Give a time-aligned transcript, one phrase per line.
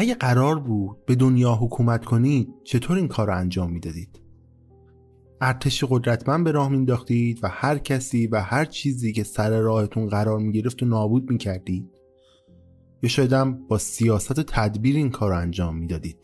[0.00, 4.20] اگه قرار بود به دنیا حکومت کنید چطور این کار رو انجام می‌دادید؟
[5.40, 10.38] ارتش قدرتمند به راه مینداختید و هر کسی و هر چیزی که سر راهتون قرار
[10.38, 11.90] می‌گرفت و نابود می‌کردید؟
[13.02, 16.18] یا شایدم با سیاست و تدبیر این کار رو انجام می‌دادید؟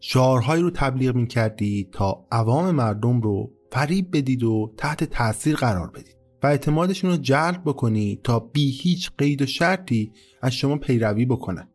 [0.00, 6.16] شعارهایی رو تبلیغ می‌کردید تا عوام مردم رو فریب بدید و تحت تاثیر قرار بدید
[6.42, 11.68] و اعتمادشون رو جلب بکنید تا بی هیچ قید و شرطی از شما پیروی بکنن.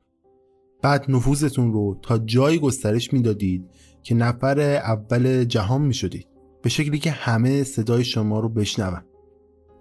[0.87, 3.69] بعد نفوذتون رو تا جایی گسترش می‌دادید
[4.03, 6.27] که نفر اول جهان می‌شدید
[6.61, 9.01] به شکلی که همه صدای شما رو بشنون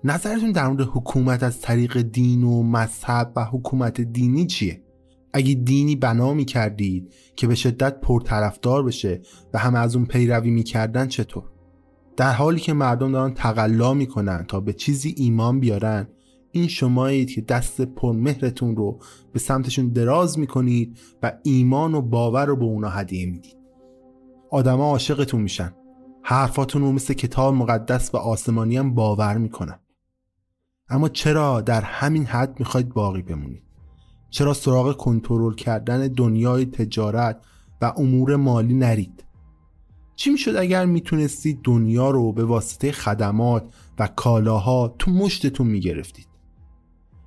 [0.04, 4.82] نظرتون در مورد حکومت از طریق دین و مذهب و حکومت دینی چیه؟
[5.32, 9.20] اگه دینی بنا می کردید که به شدت پرطرفدار بشه
[9.54, 11.44] و همه از اون پیروی می‌کردن چطور؟
[12.16, 16.08] در حالی که مردم دارن تقلا می‌کنن تا به چیزی ایمان بیارن
[16.56, 18.98] این شمایید که دست پرمهرتون رو
[19.32, 23.56] به سمتشون دراز می‌کنید و ایمان و باور رو به اونا هدیه می‌دید.
[24.50, 25.72] آدما عاشقتون میشن.
[26.22, 29.78] حرفاتون رو مثل کتاب مقدس و آسمانی هم باور می‌کنن.
[30.88, 33.62] اما چرا در همین حد می‌خواید باقی بمونید؟
[34.30, 37.40] چرا سراغ کنترل کردن دنیای تجارت
[37.82, 39.24] و امور مالی نرید؟
[40.16, 46.25] چی می‌شد اگر می‌تونستید دنیا رو به واسطه خدمات و کالاها تو مشتتون می‌گرفتید؟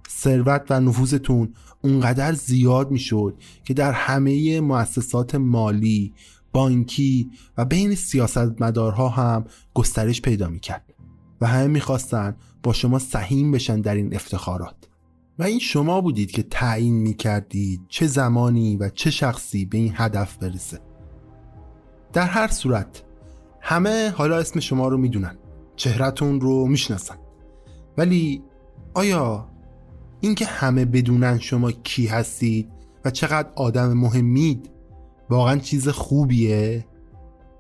[0.10, 1.54] ثروت و نفوذتون
[1.84, 6.14] اونقدر زیاد می‌شد که در همه مؤسسات مالی
[6.52, 10.94] بانکی و بین سیاستمدارها هم گسترش پیدا می‌کرد
[11.42, 14.76] و همه می‌خواستن با شما سهیم بشن در این افتخارات.
[15.40, 20.38] و این شما بودید که تعیین می‌کردید چه زمانی و چه شخصی به این هدف
[20.38, 20.80] برسه.
[22.14, 23.04] در هر صورت
[23.62, 25.38] همه حالا اسم شما رو می‌دونن
[25.76, 27.16] چهرتون رو می‌شناسن.
[27.98, 28.44] ولی
[28.94, 29.49] آیا
[30.22, 32.72] اینکه همه بدونن شما کی هستید
[33.06, 34.70] و چقدر آدم مهمید
[35.30, 36.86] واقعا چیز خوبیه؟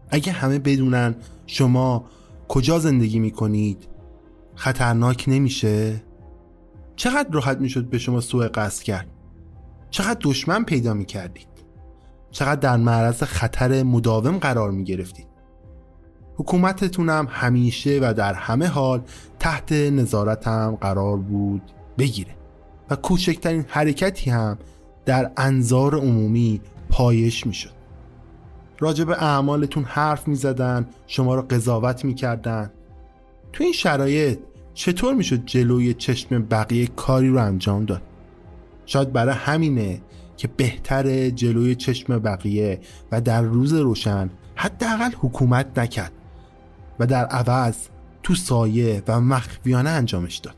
[0.09, 1.15] اگه همه بدونن
[1.47, 2.05] شما
[2.47, 3.87] کجا زندگی می‌کنید
[4.55, 6.03] خطرناک نمیشه؟
[6.95, 9.07] چقدر راحت می‌شد به شما سوء قصد کرد؟
[9.89, 11.47] چقدر دشمن پیدا می‌کردید؟
[12.31, 15.27] چقدر در معرض خطر مداوم قرار می‌گرفتید؟
[16.35, 19.01] حکومتتونم همیشه و در همه حال
[19.39, 21.61] تحت نظارتم قرار بود
[21.97, 22.38] بگیره.
[22.89, 24.57] و کوچکترین حرکتی هم
[25.05, 27.79] در انظار عمومی پایش می‌شد.
[28.79, 32.71] راجع به اعمالتون حرف می‌زدن شما رو قضاوت می‌کردن.
[33.53, 34.39] تو این شرایط
[34.73, 38.01] چطور می‌شد جلوی چشم بقیه کاری رو انجام داد؟
[38.85, 40.01] شاید برای همینه
[40.37, 42.79] که بهتر جلوی چشم بقیه
[43.11, 46.11] و در روز روشن حداقل حکومت نکرد
[46.99, 47.75] و در عوض
[48.23, 50.55] تو سایه و مخفیانه انجامش داد.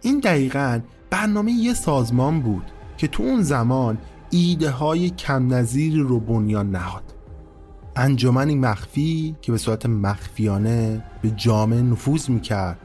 [0.00, 0.80] این دقیقا
[1.14, 2.64] برنامه یه سازمان بود
[2.96, 3.98] که تو اون زمان
[4.30, 7.14] ایده های کم نظیری رو بنیان نهاد.
[7.96, 12.78] انجمنی مخفی که به صورت مخفیانه به جامعه نفوذ می‌کرد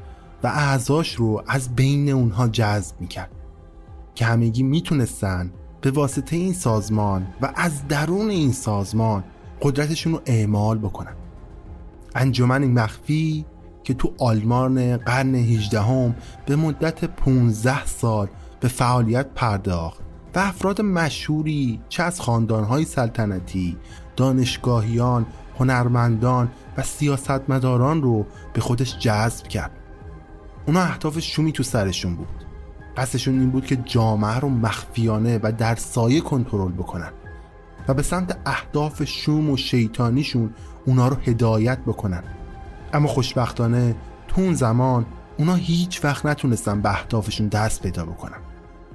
[0.43, 3.31] و اعضاش رو از بین اونها جذب می‌کرد
[4.15, 9.23] که همگی می‌تونستن به واسطه این سازمان و از درون این سازمان
[9.61, 11.15] قدرتشون رو اعمال بکنن.
[12.15, 13.45] انجمن مخفی
[13.89, 16.15] که تو آلمان قرن 18 هم
[16.45, 18.27] به مدت 15 سال
[18.59, 19.99] به فعالیت پرداخت
[20.35, 23.77] و افراد مشهوری چه از خاندانهای سلطنتی
[24.15, 25.25] دانشگاهیان
[25.59, 29.71] هنرمندان و سیاستمداران رو به خودش جذب کرد.
[30.67, 32.45] اونا اهداف شومی تو سرشون بود.
[32.97, 37.11] قصدشون این بود که جامعه رو مخفیانه و در سایه کنترل بکنن
[37.87, 40.53] و به سمت اهداف شوم و شیطانیشون
[40.85, 42.23] اونا رو هدایت بکنن.
[42.93, 43.95] اما خوشبختانه
[44.27, 45.05] تو اون زمان
[45.37, 48.37] اونا هیچ وقت نتونستن به اهدافشون دست پیدا بکنن.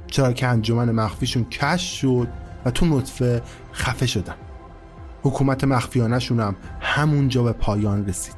[0.07, 2.29] چرا که انجمن مخفیشون کش شد
[2.65, 3.43] و تو نطفه
[3.73, 4.35] خفه شدن.
[5.23, 8.35] حکومت مخفیانشون هم همونجا به پایان رسید.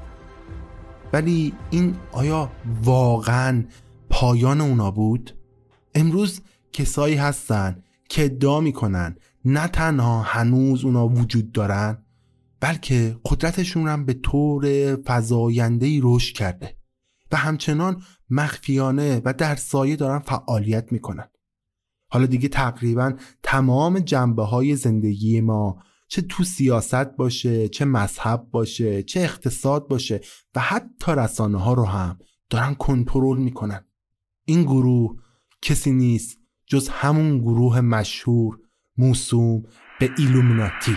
[1.12, 2.50] ولی این آیا
[2.82, 3.64] واقعا
[4.10, 5.36] پایان اونا بود؟
[5.94, 6.40] امروز
[6.72, 11.98] کسایی هستن که ادعا می‌کنن نه تنها هنوز اونا وجود دارن
[12.60, 16.76] بلکه قدرتشون هم به طور فضایندهی رشد کرده
[17.32, 21.28] و همچنان مخفیانه و در سایه دارن فعالیت می‌کنن.
[22.10, 23.12] حالا دیگه تقریبا
[23.42, 30.20] تمام جنبه های زندگی ما چه تو سیاست باشه چه مذهب باشه چه اقتصاد باشه
[30.54, 32.18] و حتی رسانه ها رو هم
[32.50, 33.84] دارن کنترل می‌کنن.
[34.44, 35.16] این گروه
[35.62, 38.58] کسی نیست جز همون گروه مشهور
[38.96, 39.62] موسوم
[40.00, 40.96] به ایلومیناتی.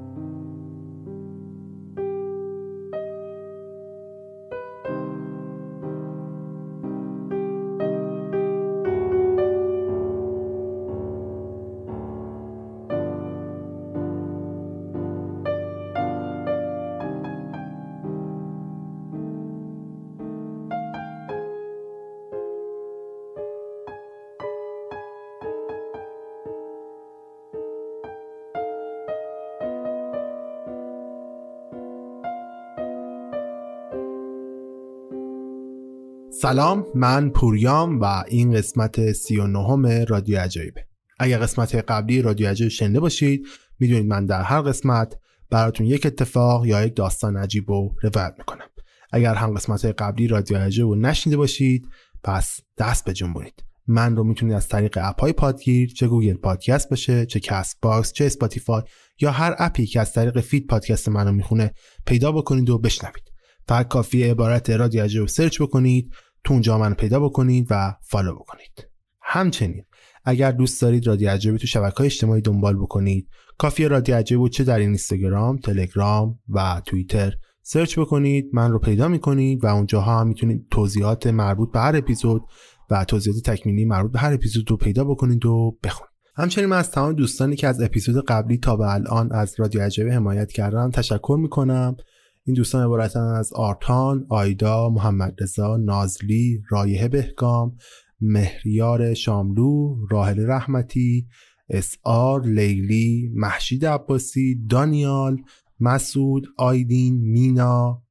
[36.41, 40.85] سلام من پوریام و این قسمت 39 رادیو عجایبه
[41.19, 43.47] اگر قسمت قبلی رادیو عجایب شنیده باشید
[43.79, 45.17] می‌دونید من در هر قسمت
[45.49, 48.65] براتون یک اتفاق یا یک داستان عجیب رو روایت می‌کنم.
[49.11, 51.87] اگر هم قسمت قبلی رادیو عجایب رو نشنیده باشید
[52.23, 57.25] پس دست بجنبونید من رو می‌تونید از طریق اپ های پادگیر چه Google Podcast باشه
[57.25, 58.81] چه Castbox چه Spotify
[59.19, 61.71] یا هر اپی که از طریق feed پادکست منو می‌خونه
[62.05, 63.31] پیدا بکنید و بشنوید.
[63.67, 68.87] فقط کافیه عبارت رادیو عجایب search بکنید تو اونجا من پیدا بکنید و follow بکنید.
[69.21, 69.85] همچنین
[70.25, 73.27] اگر دوست دارید رادیو عجایب تو شبکه های اجتماعی دنبال بکنید
[73.57, 77.33] کافیه رادیو عجایب چه در اینستاگرام، تلگرام و توییتر
[77.63, 82.43] search بکنید من رو پیدا می‌کنید و اونجاها هم می‌تونید توضیحات مربوط به هر اپیزود
[82.89, 86.11] و توضیحات تکمیلی مربوط به هر اپیزود رو پیدا بکنید و بخونید.
[86.35, 90.09] همچنین من از تمام دوستانی که از اپیزود قبلی تا به الان از رادیو عجایب
[90.09, 91.95] حمایت کردن تشکر می‌کنم.
[92.43, 97.77] این دوستان عبارتن از آرتان، آیدا، محمد رضا، نازلی، رایه بهگام،
[98.21, 101.27] مهریار شاملو، راهل رحمتی،
[101.69, 105.41] اسعار، لیلی، محشید عباسی، دانیال،
[105.79, 108.03] مسعود، آیدین، مینا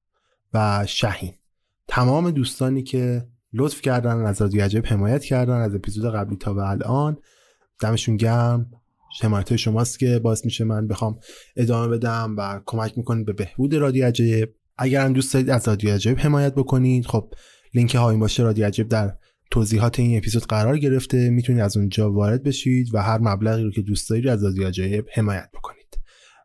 [0.55, 1.33] و شهین.
[1.89, 6.71] تمام دوستانی که لطف کردن از رادیو عجب حمایت کردن از اپیزود قبلی تا به
[6.71, 7.17] الان.
[7.81, 8.71] دمشون گرم.
[9.23, 11.19] حمایت شماست که باعث میشه من بخوام
[11.57, 14.55] ادامه بدم و کمک می‌کنید به بهبود رادیو عجیب.
[14.79, 17.35] اگر هم دوست دارید از رادیو عجیب حمایت بکنید خب
[17.75, 19.17] لینک های باشه رادیو عجیب در
[19.51, 21.31] توضیحات این اپیزود قرار گرفته.
[21.31, 25.05] می‌تونید از اونجا وارد بشید و هر مبلغی رو که دوست دارید از رادیو عجیب
[25.15, 25.99] حمایت بکنید.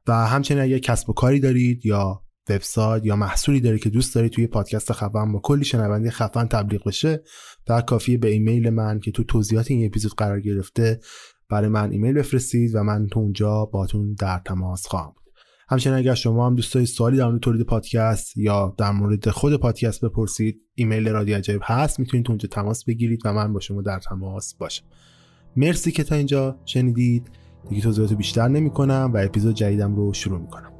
[0.07, 4.31] و همچنین اگر کسب و کاری دارید یا وبسایت یا محصولی دارید که دوست دارید
[4.31, 7.23] توی پادکست خفن با کلی شنونده خفن تبلیغ بشه
[7.65, 10.99] در کافیه به ایمیل من که تو توضیحات این اپیزود قرار گرفته
[11.49, 15.33] برای من ایمیل بفرستید و من تو اونجا باتون در تماس خواهم بود.
[15.69, 19.55] همچنین اگر شما هم دوست دارید سوالی در مورد تولید پادکست یا در مورد خود
[19.55, 21.99] پادکست بپرسید ایمیل رادیو عجایب هست.
[21.99, 24.85] می‌تونید اونجا تماس بگیرید و من با شما در تماس باشم.
[25.55, 27.29] مرسی که تا اینجا شنیدید.
[27.69, 30.74] دیگه توضیحات بیشتر نمی کنم و اپیزود جدیدم رو شروع می کنم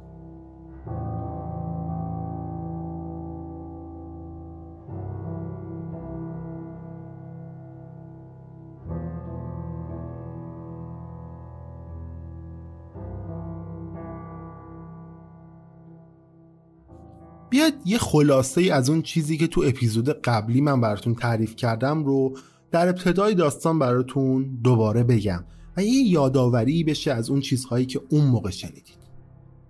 [17.70, 22.04] بیاید یه خلاصه ای از اون چیزی که تو اپیزود قبلی من براتون تعریف کردم
[22.04, 22.36] رو
[22.70, 25.44] در ابتدای داستان براتون دوباره بگم
[25.76, 29.06] و یه یادآوری بشه از اون چیزهایی که اون موقع شنیدید.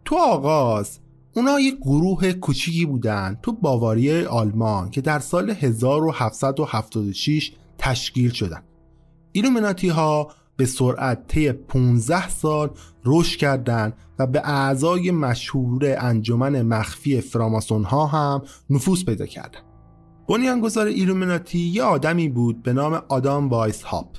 [0.05, 0.99] تو آغاز
[1.33, 8.63] اونا یه گروه کوچیکی بودن تو باواری آلمان که در سال 1776 تشکیل شدن.
[9.33, 12.71] ایلومیناتی ها به سرعت طی 15 سال
[13.05, 19.63] رشد کردند و به اعضای مشهور انجمن مخفی فراماسون ها هم نفوذ پیدا کردند.
[20.29, 24.17] بنیانگذار ایلومیناتی یه آدمی بود به نام آدام وایس هاپ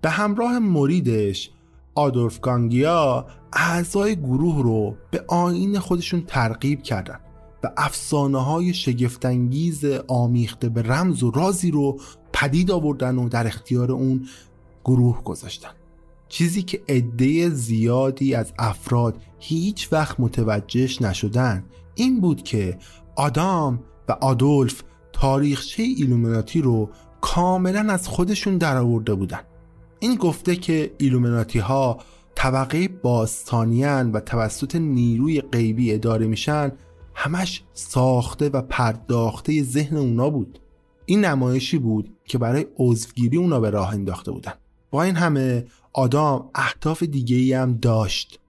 [0.00, 1.50] به همراه مریدش
[1.94, 7.20] آدولف گانگیا اعضای گروه رو به آیین خودشون ترغیب کردند
[7.64, 12.00] و افسانه های شگفتانگیز آمیخته به رمز و رازی رو
[12.32, 14.28] پدید آوردن و در اختیار اون
[14.84, 15.70] گروه گذاشتن.
[16.28, 22.78] چیزی که عده زیادی از افراد هیچ وقت متوجهش نشدن این بود که
[23.16, 24.82] آدام و آدولف
[25.12, 29.40] تاریخچه ایلومیناتی رو کاملا از خودشون درآورده بودن.
[30.00, 31.98] این گفته که ایلومیناتی ها
[32.34, 36.72] طبقه باستانیان و توسط نیروی غیبی اداره میشن
[37.14, 40.58] همش ساخته و پرداخته ذهن اونا بود.
[41.06, 44.52] این نمایشی بود که برای عضوگیری اونا به راه انداخته بودن.
[44.90, 48.40] با این همه آدام اهداف دیگه ای هم داشت.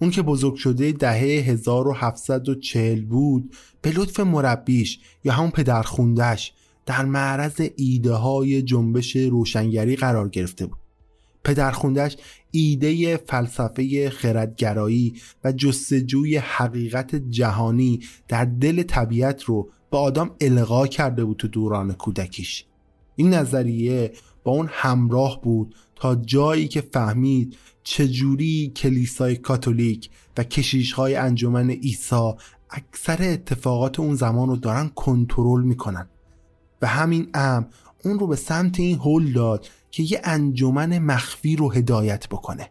[0.00, 6.52] اون که بزرگ شده دهه 1740 بود به لطف مربیش یا همون پدرخوندش
[6.86, 10.78] در معرض ایده های جنبش روشنگری قرار گرفته بود.
[11.44, 12.16] پدرخوندش
[12.50, 15.14] ایده فلسفه خردگرایی
[15.44, 21.92] و جستجوی حقیقت جهانی در دل طبیعت رو به آدم القا کرده بود تو دوران
[21.92, 22.64] کودکیش.
[23.16, 24.12] این نظریه
[24.44, 32.32] با اون همراه بود تا جایی که فهمید چجوری کلیسای کاتولیک و کشیشهای انجمن عیسی
[32.70, 36.08] اکثر اتفاقات اون زمان رو دارن کنترل می‌کنن.
[36.82, 37.66] و همین ام
[38.04, 42.70] اون رو به سمت این هول داد که یه انجمن مخفی رو هدایت بکنه.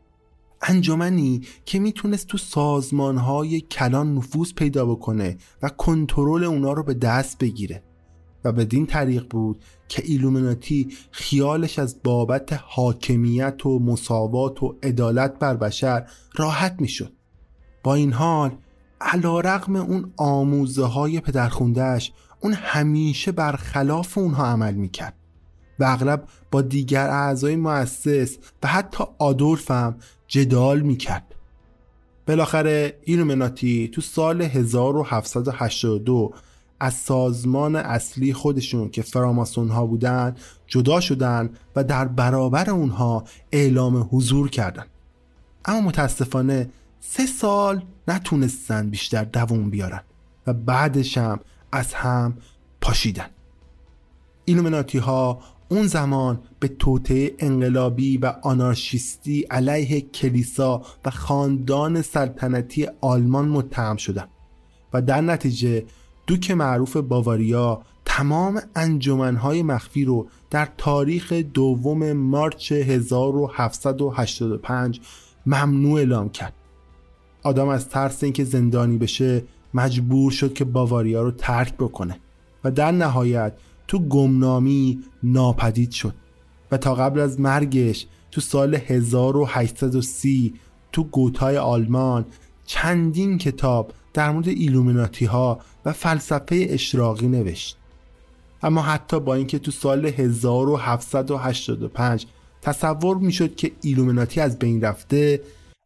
[0.61, 7.37] انجمنی که می‌تونست تو سازمانهای کلان نفوذ پیدا بکنه و کنترل اونا رو به دست
[7.37, 7.83] بگیره.
[8.43, 9.63] و بدین طریق بود
[9.93, 17.13] که ایلومیناتی خیالش از بابت حاکمیت و مساوات و عدالت بر بشر راحت می‌شد.
[17.83, 18.57] با این حال
[19.01, 25.15] علا رقم اون آموزه های پدرخوندهش اون همیشه برخلاف اونها عمل می‌کرد.
[25.79, 29.95] و اغلب با دیگر اعضای مؤسس و حتی آدولف هم
[30.27, 31.35] جدال می‌کرد.
[32.27, 36.33] بالاخره ایلومیناتی تو سال 1782
[36.83, 40.35] از سازمان اصلی خودشون که فراماسون ها بودن
[40.67, 44.85] جدا شدن و در برابر اونها اعلام حضور کردن.
[45.65, 50.01] اما متاسفانه سه سال نتونستن بیشتر دووم بیارن
[50.47, 51.39] و بعدش هم
[51.71, 52.37] از هم
[52.81, 53.29] پاشیدن.
[54.45, 63.47] ایلومیناتی ها اون زمان به توطعه انقلابی و آنارشیستی علیه کلیسا و خاندان سلطنتی آلمان
[63.47, 64.27] متهم شدن
[64.93, 65.85] و در نتیجه
[66.27, 75.01] دوک معروف باواریا تمام انجمنهای مخفی رو در تاریخ دوم مارچ 1785
[75.45, 76.53] ممنوع اعلام کرد.
[77.43, 82.19] آدم از ترس اینکه زندانی بشه مجبور شد که باواریا رو ترک بکنه
[82.63, 83.53] و در نهایت
[83.87, 86.13] تو گمنامی ناپدید شد
[86.71, 90.53] و تا قبل از مرگش تو سال 1830
[90.91, 92.25] تو گوتای آلمان
[92.65, 97.77] چندین کتاب در مورد ایلومیناتی ها و فلسفه اشراقی نوشت.
[98.63, 102.27] اما حتی با اینکه تو سال 1785
[102.61, 105.41] تصور می‌شد که ایلومیناتی از بین رفته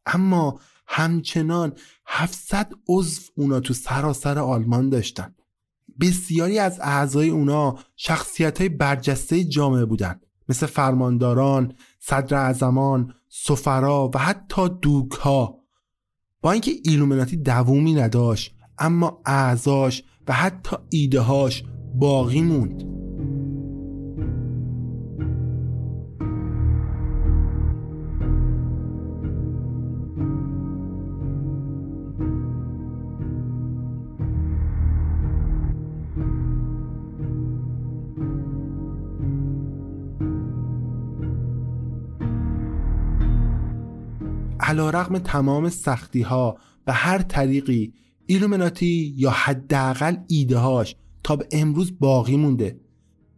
[0.05, 1.73] اما همچنان
[2.05, 5.35] 700 عضو اونا تو سراسر آلمان داشتن.
[5.99, 14.17] بسیاری از اعضای اونا شخصیت های برجسته جامعه بودند مثل فرمانداران، صدر اعظمان، سفرا و
[14.17, 15.59] حتی دوک ها
[16.41, 21.63] با اینکه ایلومیناتی دوومی نداشت اما اعضاش و حتی ایدههاش
[21.95, 22.83] باقی موند.
[44.59, 47.93] علا رقم تمام سختی ها به هر طریقی
[48.27, 52.79] ایلومیناتی یا حداقل ایده هاش تا به امروز باقی مونده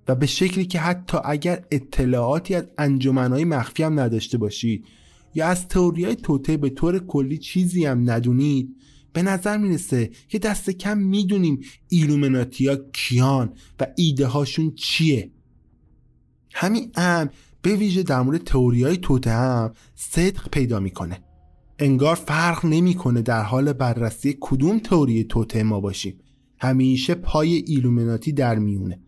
[0.08, 4.86] و به شکلی که حتی اگر اطلاعاتی از انجمنهای مخفی هم نداشته باشید
[5.36, 8.76] یا از تئوری های توطئه به طور کلی چیزی هم ندونید
[9.14, 15.32] به نظر می‌رسه که دست کم می‌دونیم ایلومیناتی ها کیان و ایده هاشون چیه.
[16.54, 17.30] همین امر
[17.62, 21.29] به ویژه در مورد تئوری های توطئه هم صدق پیدا می‌کنه.
[21.82, 26.20] انگار فرق نمی‌کنه در حال بررسی کدوم تئوری توطئه ما باشیم.
[26.60, 29.00] همیشه پای ایلومیناتی در میونه.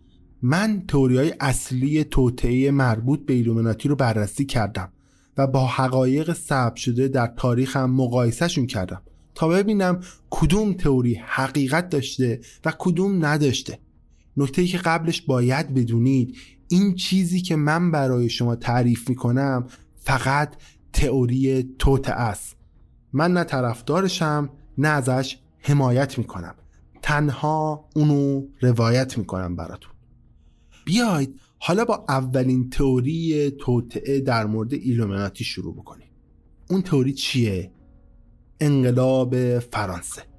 [0.42, 4.92] من تئوری های اصلی توطئه مربوط به ایلومیناتی رو بررسی کردم
[5.38, 9.02] و با حقایق ثبت شده در تاریخ هم مقایسهشون کردم
[9.36, 10.00] تا ببینم
[10.30, 13.80] کدوم تئوری حقیقت داشته و کدوم نداشته.
[14.38, 16.38] نکته که قبلش باید بدونید
[16.68, 20.56] این چیزی که من برای شما تعریف می‌کنم فقط
[20.94, 22.61] تئوری توته است.
[23.14, 26.56] من نه طرفدارشم نه ازش حمایت می‌کنم.
[27.02, 29.92] تنها اونو روایت می‌کنم براتون.
[30.86, 36.08] بیاید حالا با اولین تئوری توطعه در مورد ایلومیناتی شروع بکنیم.
[36.70, 37.72] اون تئوری چیه؟
[38.60, 40.31] انقلاب فرانسه.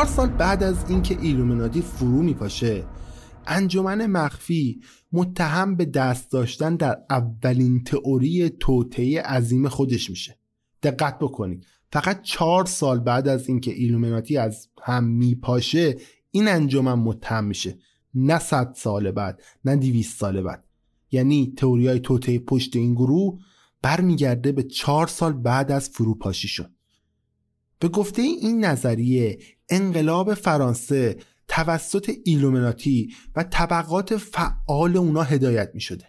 [0.00, 2.84] چهار سال بعد از اینکه ایلومیناتی فرو میپاشه
[3.46, 4.80] انجمن مخفی
[5.12, 10.38] متهم به دست داشتن در اولین تئوری توطئه عظیم خودش میشه.
[10.82, 11.66] دقت بکنید.
[11.92, 15.96] فقط چهار سال بعد از اینکه ایلومیناتی از هم میپاشه
[16.30, 17.78] این انجمن متهم میشه.
[18.14, 20.64] نه صد سال بعد نه دیویست سال بعد.
[21.10, 23.40] یعنی تئوری های توطئه پشت این گروه
[23.82, 26.70] برمیگرده به چهار سال بعد از فروپاشیش.
[27.80, 31.16] به گفته این نظریه انقلاب فرانسه
[31.48, 36.04] توسط ایلومیناتی و طبقات فعال اونا هدایت می شده.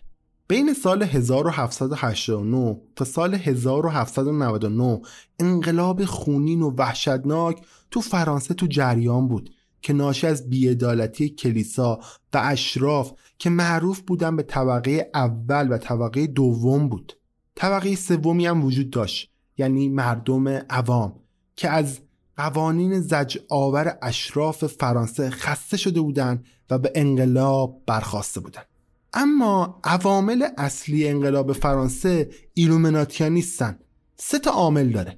[0.48, 5.02] بین سال 1789 تا سال 1799
[5.40, 7.62] انقلاب خونین و وحشتناک
[7.92, 9.50] تو فرانسه تو جریان بود
[9.82, 12.00] که ناشی از بیعدالتی کلیسا
[12.34, 17.14] و اشراف که معروف بودن به طبقه اول و طبقه دوم بود.
[17.56, 21.21] طبقه سومی هم وجود داشت یعنی مردم عوام
[21.62, 22.00] که از
[22.38, 28.66] قوانین زج آور اشراف فرانسه خسته شده بودند و به انقلاب برخواسته بودند
[29.14, 33.80] اما عوامل اصلی انقلاب فرانسه ایلومناتیا نیستن.
[34.16, 35.18] سه تا عامل داره.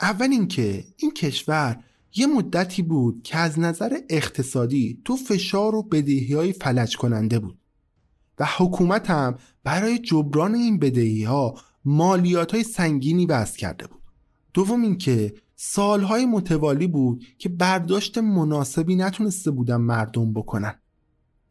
[0.00, 6.34] اول اینکه این کشور یه مدتی بود که از نظر اقتصادی تو فشار و بدهی
[6.34, 7.58] های فلج کننده بود
[8.38, 14.02] و حکومت هم برای جبران این بدهی ها مالیات های سنگینی بست کرده بود.
[14.54, 20.74] دوم اینکه سالهای متوالی بود که برداشت مناسبی نتونسته بودن مردم بکنن.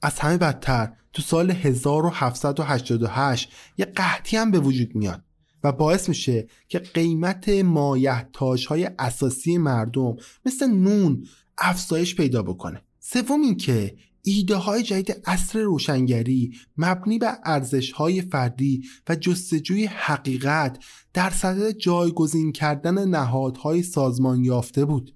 [0.01, 5.23] از همه بدتر تو سال 1788 یه قحطی هم به وجود میاد
[5.63, 10.15] و باعث میشه که قیمت مایحتاج های اساسی مردم
[10.45, 11.25] مثل نون
[11.57, 12.81] افزایش پیدا بکنه.
[12.99, 20.83] سوم اینکه ایده های جدید اصر روشنگری مبنی بر ارزش های فردی و جستجوی حقیقت
[21.13, 25.15] در صدد جایگزین کردن نهادهای سازمان یافته بود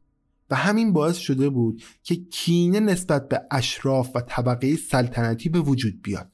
[0.50, 6.02] و همین باعث شده بود که کینه نسبت به اشراف و طبقه سلطنتی به وجود
[6.02, 6.32] بیاد.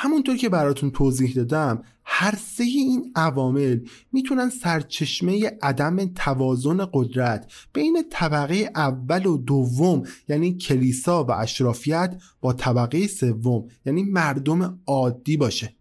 [0.00, 3.80] همونطور که براتون توضیح دادم هر سه این عوامل
[4.12, 12.52] می‌تونن سرچشمه عدم توازن قدرت بین طبقه اول و دوم یعنی کلیسا و اشرافیت با
[12.52, 15.74] طبقه سوم یعنی مردم عادی باشه.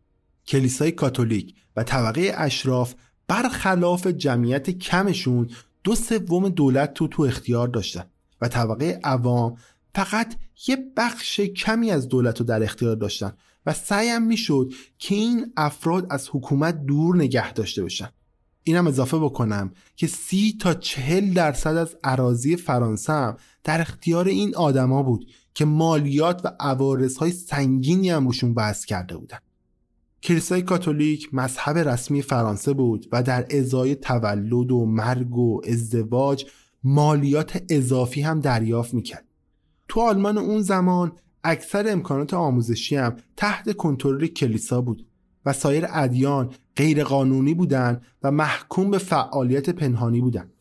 [0.47, 2.95] کلیسای کاتولیک و طبقه اشراف
[3.27, 5.49] برخلاف جمعیت کمشون
[5.83, 8.03] دو سوم دولت رو تو اختیار داشتن
[8.41, 9.57] و طبقه عوام
[9.95, 10.35] فقط
[10.67, 13.33] یه بخش کمی از دولت رو در اختیار داشتن.
[13.67, 18.09] و سعیم می‌شد که این افراد از حکومت دور نگه داشته بشن
[18.63, 24.55] اینم اضافه بکنم که سی تا چهل درصد از عراضی فرانسه هم در اختیار این
[24.55, 29.37] آدما بود که مالیات و عوارض های سنگینی هم روشون بحث کرده بودن.
[30.23, 36.45] کلیسای کاتولیک مذهب رسمی فرانسه بود و در ازای تولد و مرگ و ازدواج
[36.83, 39.25] مالیات اضافی هم دریافت می‌کرد.
[39.87, 41.11] تو آلمان اون زمان
[41.43, 45.05] اکثر امکانات آموزشی هم تحت کنترل کلیسا بود
[45.45, 50.53] و سایر ادیان غیرقانونی بودند و محکوم به فعالیت پنهانی بودند.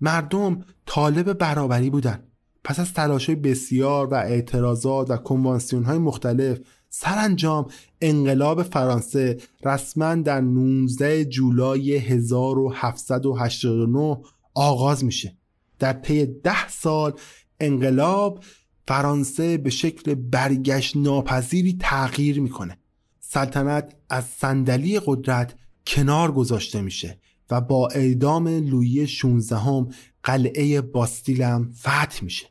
[0.00, 2.28] مردم طالب برابری بودند.
[2.64, 6.58] پس از تلاش بسیار و اعتراضات و کنوانسیون های مختلف
[6.90, 7.66] سرانجام
[8.00, 14.20] انقلاب فرانسه رسما در 19 جولای 1789
[14.54, 15.36] آغاز میشه
[15.78, 17.12] در طی ده سال
[17.60, 18.44] انقلاب
[18.88, 22.78] فرانسه به شکل برگشت ناپذیری تغییر می‌کنه.
[23.20, 25.54] سلطنت از صندلی قدرت
[25.86, 27.18] کنار گذاشته میشه
[27.50, 29.88] و با اعدام لویی 16 هم
[30.22, 32.46] قلعه باستیلم فتح میشه.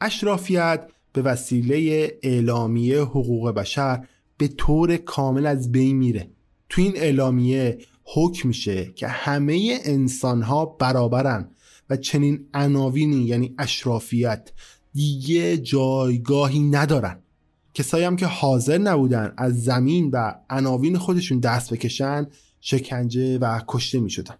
[0.00, 4.06] اشرافیت به وسیله اعلامیه حقوق بشر
[4.38, 6.30] به طور کامل از بین میره.
[6.68, 11.50] تو این اعلامیه حکم میشه که همه انسان ها برابرن
[11.90, 14.50] و چنین عناوینی یعنی اشرافیت
[14.94, 17.18] دیگه جایگاهی ندارن.
[17.74, 22.26] کسایی هم که حاضر نبودن از زمین و عناوین خودشون دست بکشن
[22.60, 24.34] شکنجه و کشته می شدن.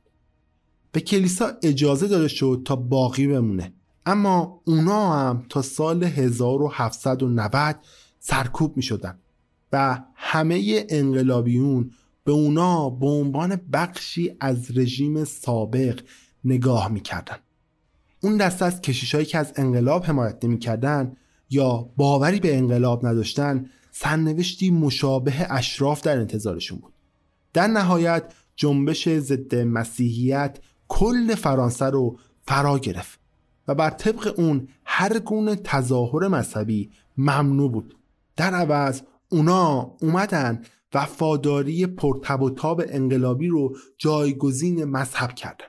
[0.93, 3.73] به کلیسا اجازه داده شد تا باقی بمونه.
[4.07, 7.77] اما اونا هم تا سال 1790
[8.21, 9.19] سرکوب می شدن
[9.73, 11.91] و همه انقلابیون
[12.25, 16.01] به اونا به عنوان بخشی از رژیم سابق
[16.45, 17.37] نگاه می‌کردن.
[18.25, 21.17] اون دسته از کشیشایی که از انقلاب حمایت نمی‌کردن
[21.51, 26.93] یا باوری به انقلاب نداشتن سرنوشتی مشابه اشراف در انتظارشون بود.
[27.53, 30.59] در نهایت جنبش ضد مسیحیت
[30.89, 33.21] کل فرانسه رو فرا گرفت
[33.69, 37.97] و بر طبق اون هر گونه تظاهر مذهبی ممنوع بود.
[38.37, 40.63] در عوض اونا اومدن
[40.95, 45.67] وفاداری پرتب و تاب انقلابی رو جایگزین مذهب کردن.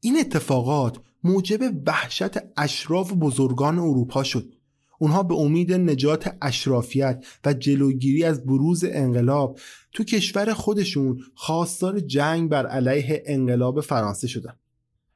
[0.00, 4.54] این اتفاقات موجب وحشت اشراف بزرگان اروپا شد.
[4.98, 9.58] اونها به امید نجات اشرافیت و جلوگیری از بروز انقلاب
[9.92, 14.54] تو کشور خودشون خواستار جنگ بر علیه انقلاب فرانسه شدن.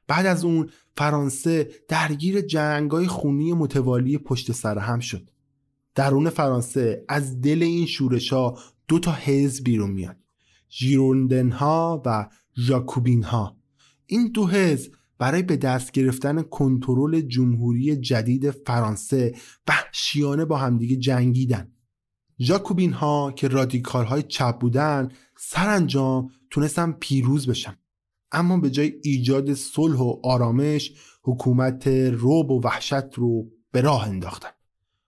[0.07, 5.29] بعد از اون فرانسه درگیر جنگای خونی متوالی پشت سر هم شد.
[5.95, 10.17] درون فرانسه از دل این شورش ها دو تا حزب بیرون میاد.
[10.69, 13.57] ژیروندن ها و ژاکوبین ها
[14.05, 19.35] این دو حزب برای به دست گرفتن کنترل جمهوری جدید فرانسه
[19.67, 21.71] وحشیانه با همدیگه جنگیدن.
[22.39, 27.75] ژاکوبین ها که رادیکال های چپ بودن سرانجام تونستن پیروز بشن.
[28.31, 34.49] اما به جای ایجاد صلح و آرامش حکومت روب و وحشت رو به راه انداختن.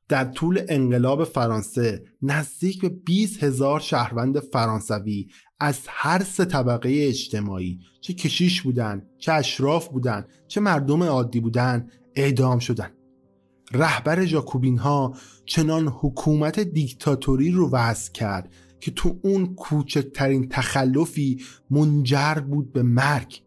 [0.08, 5.28] در طول انقلاب فرانسه نزدیک به 20 هزار شهروند فرانسوی
[5.60, 11.88] از هر سه طبقه اجتماعی چه کشیش بودن چه اشراف بودن چه مردم عادی بودن
[12.16, 12.92] اعدام شدن.
[13.72, 15.16] رهبر جاکوبین ها
[15.46, 23.42] چنان حکومت دیکتاتوری رو وضع کرد که تو اون کوچکترین تخلفی منجر بود به مرگ.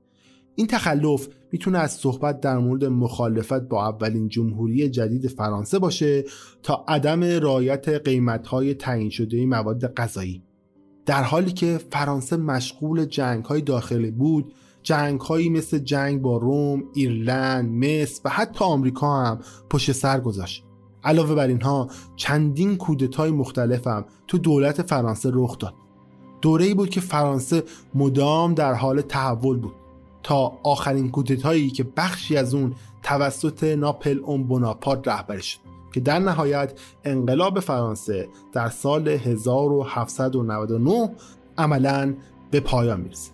[0.59, 6.25] این تخلف می‌تونه از صحبت در مورد مخالفت با اولین جمهوری جدید فرانسه باشه
[6.63, 10.43] تا عدم رعایت قیمتهای تعیین شده مواد غذایی.
[11.07, 16.85] در حالی که فرانسه مشغول جنگ های داخلی بود جنگ هایی مثل جنگ با روم،
[16.95, 19.39] ایرلند، مصر و حتی آمریکا هم
[19.71, 20.65] پشت سر گذاشت.
[21.05, 25.75] علاوه بر اینها چندین کودتای مختلف هم تو دولت فرانسه رخ داد.
[26.43, 27.63] دوره ای بود که فرانسه
[27.95, 29.73] مدام در حال تحول بود.
[30.23, 35.59] تا آخرین کودتایی که بخشی از اون توسط ناپل اون بناپارت رهبری شد
[35.95, 41.11] که در نهایت انقلاب فرانسه در سال 1799
[41.59, 42.15] عملا
[42.51, 43.31] به پایان می‌رسه.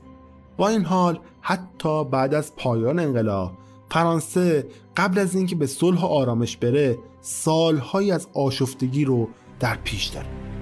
[0.56, 3.52] با این حال حتی بعد از پایان انقلاب
[3.90, 4.66] فرانسه
[4.96, 9.28] قبل از اینکه به صلح و آرامش بره سالهایی از آشفتگی رو
[9.60, 10.53] در پیش داره.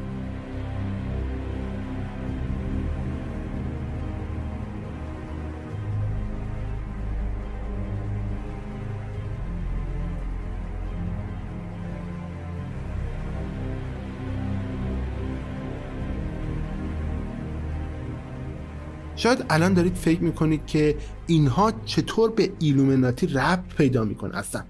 [19.22, 24.62] شاید الان دارید فکر می‌کنید که اینها چطور به ایلومناتی ربط پیدا می‌کنه؟ اصلا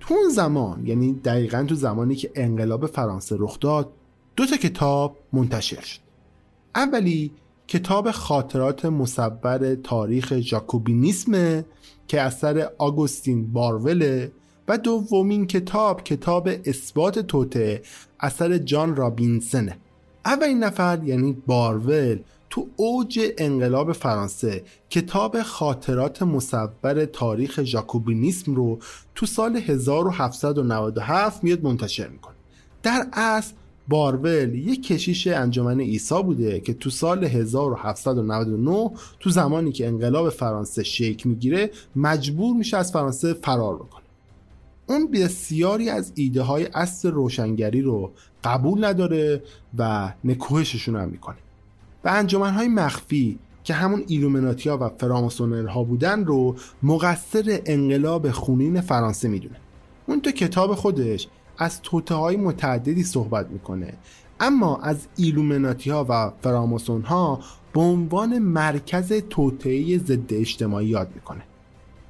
[0.00, 3.92] تو اون زمان یعنی دقیقا تو زمانی که انقلاب فرانسه رخ داد
[4.36, 6.00] دو تا کتاب منتشر شد.
[6.74, 7.32] اولی
[7.68, 11.64] کتاب خاطرات مصور تاریخ جاکوبینیسم
[12.08, 14.32] که اثر آگوستین باروله
[14.68, 17.82] و دومین کتاب کتاب اثبات توته
[18.20, 19.76] اثر جان رابینسنه
[20.24, 22.18] اولین نفر یعنی بارول
[22.50, 28.78] تو اوج انقلاب فرانسه کتاب خاطرات مصور تاریخ ژاکوبینیسم رو
[29.14, 32.34] تو سال 1797 میاد منتشر می‌کنه.
[32.82, 33.52] در اصل
[33.88, 40.82] بارول یک کشیش انجمن عیسی بوده که تو سال 1799 تو زمانی که انقلاب فرانسه
[40.82, 44.02] شکل می‌گیره مجبور میشه از فرانسه فرار بکنه.
[44.86, 48.12] اون بسیاری از ایده های اصل روشنگری رو
[48.44, 49.42] قبول نداره
[49.78, 51.36] و نکوهششون هم می‌کنه.
[52.04, 59.56] و انجمنهای مخفی که همون ایلومناتیا و فراماسونرها بودن رو مقصر انقلاب خونین فرانسه می‌دونه.
[60.06, 63.94] اون تو کتاب خودش از توته های متعددی صحبت می‌کنه.
[64.40, 67.40] اما از ایلومناتی ها و فراماسون ها
[67.72, 71.42] به عنوان مرکز توطعه ضد اجتماعی یاد می‌کنه.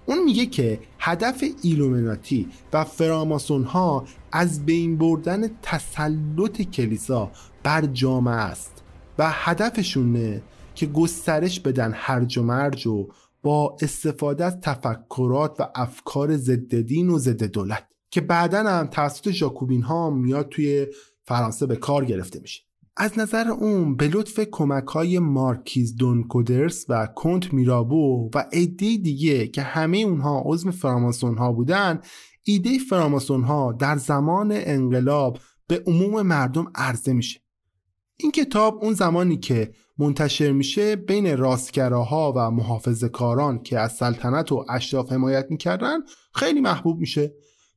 [0.06, 7.30] اون میگه که هدف ایلومناتی و فراماسون ها از بین بردن تسلط کلیسا
[7.62, 8.79] بر جامعه است.
[9.20, 10.42] و هدفشونه
[10.74, 13.08] که گسترش بدن هرج و مرج و
[13.42, 19.30] با استفاده از تفکرات و افکار ضد دین و ضد دولت که بعدا هم توسط
[19.30, 20.86] ژاکوبین ها میاد توی
[21.24, 22.62] فرانسه به کار گرفته میشه.
[22.96, 29.46] از نظر اون به لطف کمک های مارکیز دونکودرس و کنت میرابو و ایده دیگه
[29.46, 32.00] که همه اونها عضو فراماسون ها بودن
[32.44, 37.40] ایده فراماسون ها در زمان انقلاب به عموم مردم عرضه میشه.
[38.22, 44.52] این کتاب اون زمانی که منتشر میشه بین راستگراها و محافظ کاران که از سلطنت
[44.52, 45.98] و اشراف حمایت می‌کردن
[46.34, 47.34] خیلی محبوب میشه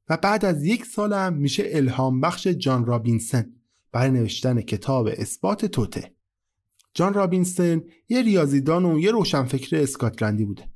[0.10, 3.54] و بعد از یک سال هم میشه الهام بخش جان رابینسن
[3.92, 6.16] برای نوشتن کتاب اثبات توته.
[6.94, 10.70] جان رابینسن یه ریاضیدان و یه روشنفکر اسکاتلندی بوده.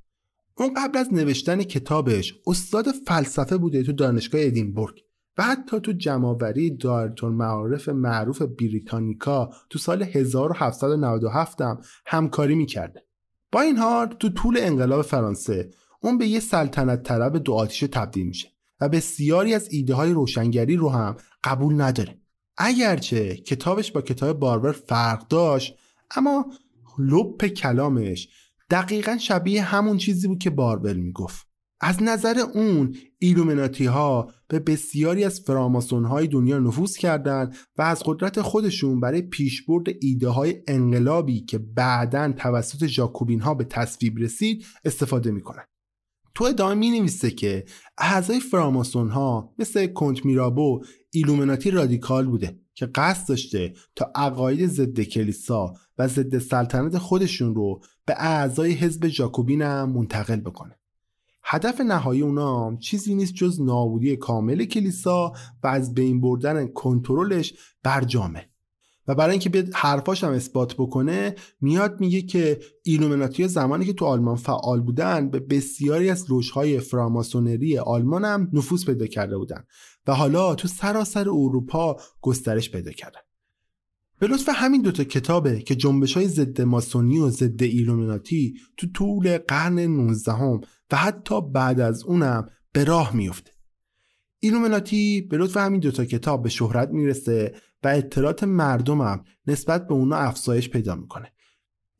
[0.57, 5.06] اون قبل از نوشتن کتابش استاد فلسفه بوده تو دانشگاه ادینبورگ.
[5.37, 13.03] و حتی تو جمعوری دایرتون معارف معروف بریتانیکا تو سال 1797 هم همکاری می‌کرده.
[13.51, 15.69] با این حال تو طول انقلاب فرانسه
[16.01, 18.47] اون به یه سلطنت طلب دو آتیشه تبدیل میشه
[18.81, 22.21] و بسیاری از ایده های روشنگری رو هم قبول نداره.
[22.57, 25.77] اگرچه کتابش با کتاب باربر فرق داشت
[26.15, 26.45] اما
[26.99, 28.29] لب کلامش
[28.69, 31.47] دقیقا شبیه همون چیزی بود که باروئل می‌گفت.
[31.81, 38.03] از نظر اون ایلومیناتی ها به بسیاری از فراماسون های دنیا نفوذ کردند و از
[38.05, 44.65] قدرت خودشون برای پیشبرد ایده های انقلابی که بعدا توسط ژاکوبین ها به تصویب رسید
[44.85, 45.63] استفاده می‌کنن
[46.35, 47.65] تو ادامه می نویسه که
[47.97, 55.01] اعضای فراماسون ها مثل کنت میرابو ایلومیناتی رادیکال بوده که قصد داشته تا عقاید ضد
[55.01, 60.79] کلیسا و ضد سلطنت خودشون رو به اعضای حزب ژاکوبین هم منتقل بکنه.
[61.49, 65.33] هدف نهایی اونا چیزی نیست جز نابودی کامل کلیسا
[65.63, 68.49] و از بین بردن کنترلش بر جامعه.
[69.07, 74.05] و برای اینکه بیاد حرفاش هم اثبات بکنه میاد میگه که ایلومناتی زمانی که تو
[74.05, 79.63] آلمان فعال بودن به بسیاری از لژهای فراماسونری آلمان هم نفوذ پیدا کرده بودن.
[80.07, 83.19] و حالا تو سراسر اروپا گسترش پیدا کردن
[84.19, 89.37] به لطف همین دوتا کتابه که جنبش های ضد ماسونی و ضد ایلومیناتی تو طول
[89.37, 93.51] قرن 19 هم و حتی بعد از اونم به راه میفته
[94.39, 100.15] ایلومیناتی به لطف همین دوتا کتاب به شهرت می‌رسه و اطلاعات مردمم نسبت به اونا
[100.15, 101.31] افزایش پیدا می‌کنه.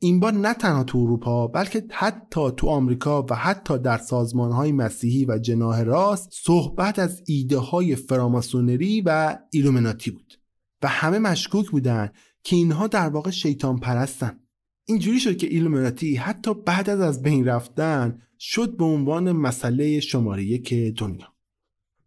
[0.00, 4.72] این بار نه تنها تو اروپا بلکه حتی تو آمریکا و حتی در سازمان های
[4.72, 10.34] مسیحی و جناح راست صحبت از ایده های فراماسونری و ایلومیناتی بود
[10.82, 12.10] و همه مشکوک بودن
[12.42, 14.40] که اینها در واقع شیطان پرستن
[14.88, 20.44] اینجوری شد که ایلومیناتی حتی بعد از از بین رفتن شد به عنوان مسئله شماره
[20.44, 21.32] یک دنیا.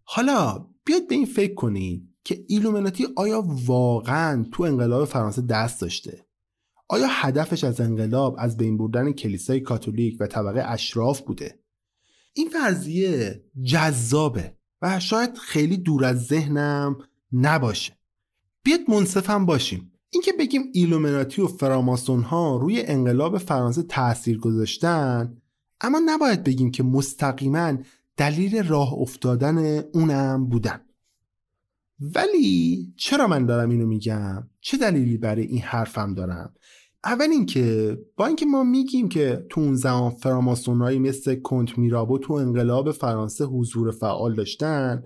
[0.03, 6.25] حالا بیاید به این فکر کنید که ایلومیناتی آیا واقعا تو انقلاب فرانسه دست داشته؟
[6.87, 11.59] آیا هدفش از انقلاب از بین بردن کلیسای کاتولیک و طبقه اشراف بوده؟
[12.33, 16.97] این فرضیه جذابه و شاید خیلی دور از ذهنم
[17.33, 17.97] نباشه.
[18.63, 19.90] بیاد منصفم باشیم.
[20.13, 25.37] اینکه بگیم ایلومیناتی و فراماسون ها روی انقلاب فرانسه تاثیر گذاشتن
[25.81, 27.77] اما نباید بگیم که مستقیما
[28.17, 30.81] دلیل راه افتادن اونم بودن.
[31.99, 36.53] ولی چرا من دارم اینو میگم؟ چه دلیلی برای این حرفم دارم؟
[37.03, 42.33] اول اینکه با اینکه ما میگیم که تو اون زمان فراماسونایی مثل کنت میرابو تو
[42.33, 45.03] انقلاب فرانسه حضور فعال داشتن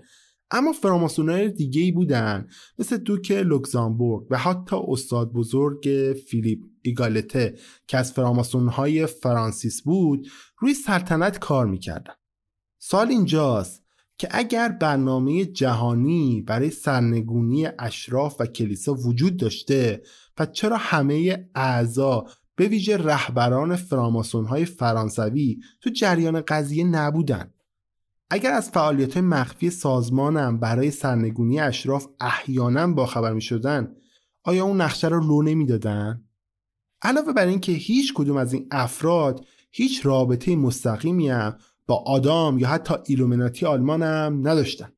[0.50, 5.88] اما فراماسونای دیگه ای بودن مثل دوک لوکزامبورگ و حتی استاد بزرگ
[6.28, 10.26] فیلیپ ایگالته که از فراماسونهای فرانسیس بود
[10.58, 12.14] روی سلطنت کار می‌کردن.
[12.78, 13.82] سال اینجاست
[14.18, 20.02] که اگر برنامه جهانی برای سرنگونی اشراف و کلیسا وجود داشته
[20.38, 22.24] و چرا همه اعضا
[22.56, 27.52] به ویژه رهبران فراماسون های فرانسوی تو جریان قضیه نبودن؟
[28.30, 33.96] اگر از فعالیت مخفی سازمانم برای سرنگونی اشراف احیانا باخبر می شدن
[34.44, 36.24] آیا اون نقشه رو لو نمی‌دادن؟
[37.02, 42.68] علاوه بر اینکه هیچ کدوم از این افراد هیچ رابطه مستقیمی هم با آدام یا
[42.68, 44.92] حتی ایلومناتی آلمان هم نداشتن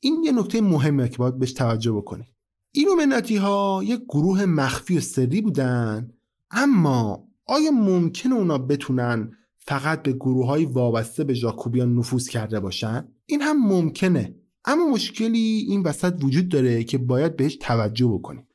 [0.00, 2.34] این یه نکته مهمه که باید بهش توجه بکنید
[2.72, 6.10] ایلومناتی ها یک گروه مخفی و سری بودن
[6.50, 9.32] اما آیا ممکنه اونا بتونن
[9.66, 14.34] فقط به گروه های وابسته به ژاکوبیان نفوذ کرده باشن؟ این هم ممکنه.
[14.64, 18.46] اما مشکلی این وسط وجود داره که باید بهش توجه بکنیم.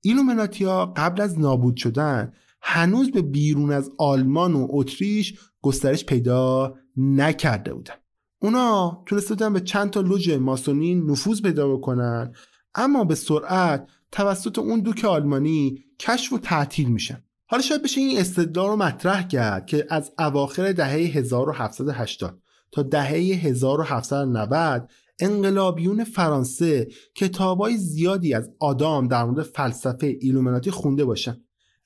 [0.00, 2.32] ایلومناتی ها قبل از نابود شدن
[2.62, 7.94] هنوز به بیرون از آلمان و اتریش گسترش پیدا نکرده بودن.
[8.38, 12.32] اونا تونسته به چند تا لوژ ماسونی نفوذ پیدا بکنن
[12.74, 17.22] اما به سرعت توسط اون دوک آلمانی کشف و تعطیل میشن.
[17.48, 22.38] حالا شاید بشه این استدلال رو مطرح کرد که از اواخر دهه 1780
[22.72, 31.36] تا دهه 1790 انقلابیون فرانسه کتابای زیادی از آدام در مورد فلسفه ایلومناتی خونده باشن.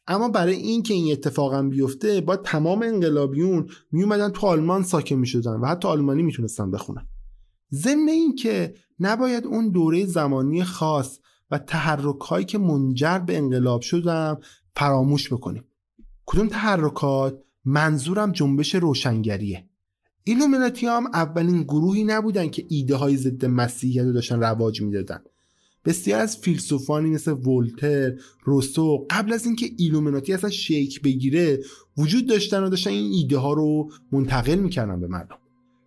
[0.07, 5.67] اما برای اینکه این اتفاقا بیفته با تمام انقلابیون میومدن تو آلمان ساکن می‌شدن و
[5.67, 7.07] حتی آلمانی می‌تونستن بخونن.
[7.73, 11.19] ضمن اینکه نباید اون دوره زمانی خاص
[11.51, 14.39] و تحرک هایی که منجر به انقلاب شدم
[14.81, 15.65] فراموش بکنیم.
[16.27, 19.65] کدوم تحرکات منظورم جنبش روشنگریه؟
[20.25, 25.21] ایلومیناتی هم اولین گروهی نبودن که ایده های ضد مسیحیت رو داشتن رواج می‌دادن.
[25.85, 28.13] بسیار از فیلسوفانی مثل ولتر،
[28.45, 31.59] روسو قبل از اینکه ایلومیناتی اصلا شکل بگیره
[31.97, 35.39] وجود داشتن و داشتن این ایده ها رو منتقل می‌کردن به مردم.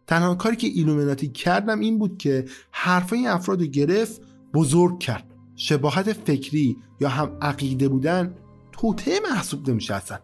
[0.07, 4.21] تنها کاری که ایلومیناتی کردم این بود که حرفای این افراد رو گرفت
[4.53, 5.33] بزرگ کرد.
[5.55, 8.35] شباهت فکری یا هم عقیده بودن
[8.73, 10.19] توته محسوب نمیشه اصلا.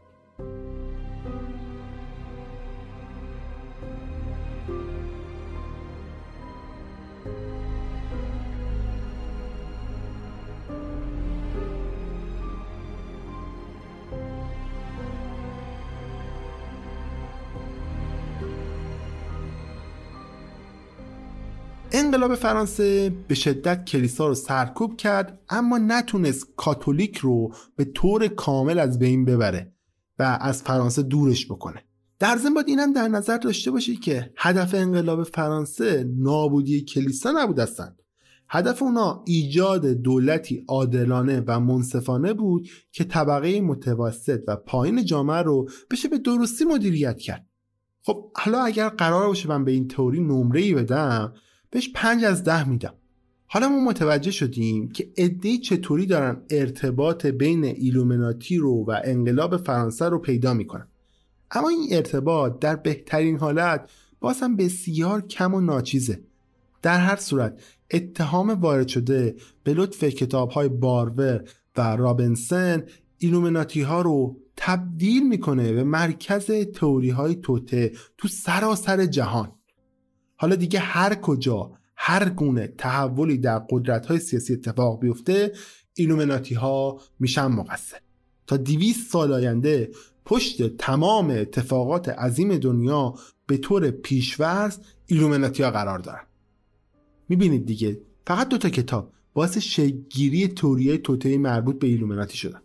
[22.09, 28.79] انقلاب فرانسه به شدت کلیسا رو سرکوب کرد اما نتونست کاتولیک رو به طور کامل
[28.79, 29.73] از بین ببره
[30.19, 31.83] و از فرانسه دورش بکنه.
[32.19, 37.59] در ضمن باید اینم در نظر داشته باشید که هدف انقلاب فرانسه نابودی کلیسا نبود
[37.59, 38.01] هستند
[38.49, 45.69] هدف اونا ایجاد دولتی عادلانه و منصفانه بود که طبقه متوسط و پایین جامعه رو
[45.91, 47.45] بشه به درستی مدیریت کرد.
[48.01, 51.33] خب حالا اگر قرار باشه من به این تئوری نمره ای بدم
[51.69, 52.93] بهش پنج از ده میدم.
[53.47, 60.09] حالا ما متوجه شدیم که ادهی چطوری دارن ارتباط بین ایلومناتی رو و انقلاب فرانسه
[60.09, 60.87] رو پیدا می‌کنن.
[61.51, 66.23] اما این ارتباط در بهترین حالت باز بسیار کم و ناچیزه.
[66.81, 71.43] در هر صورت اتهام وارد شده به لطف کتاب های بارور
[71.77, 72.83] و رابنسن
[73.17, 79.51] ایلومناتی ها رو تبدیل می‌کنه به مرکز تئوری های توطئه تو سراسر جهان.
[80.41, 85.53] حالا دیگه هر کجا هر گونه تحولی در قدرت های سیاسی اتفاق بیفته
[85.93, 87.97] ایلومناتی ها میشن مقصر.
[88.47, 89.91] تا دیویست سال آینده
[90.25, 93.13] پشت تمام اتفاقات عظیم دنیا
[93.47, 96.23] به طور پیش‌فرض ایلومناتی ها قرار دارن.
[97.29, 102.61] می‌بینید دیگه فقط دوتا کتاب باعث شگیری توریه توتهی مربوط به ایلومناتی شدن.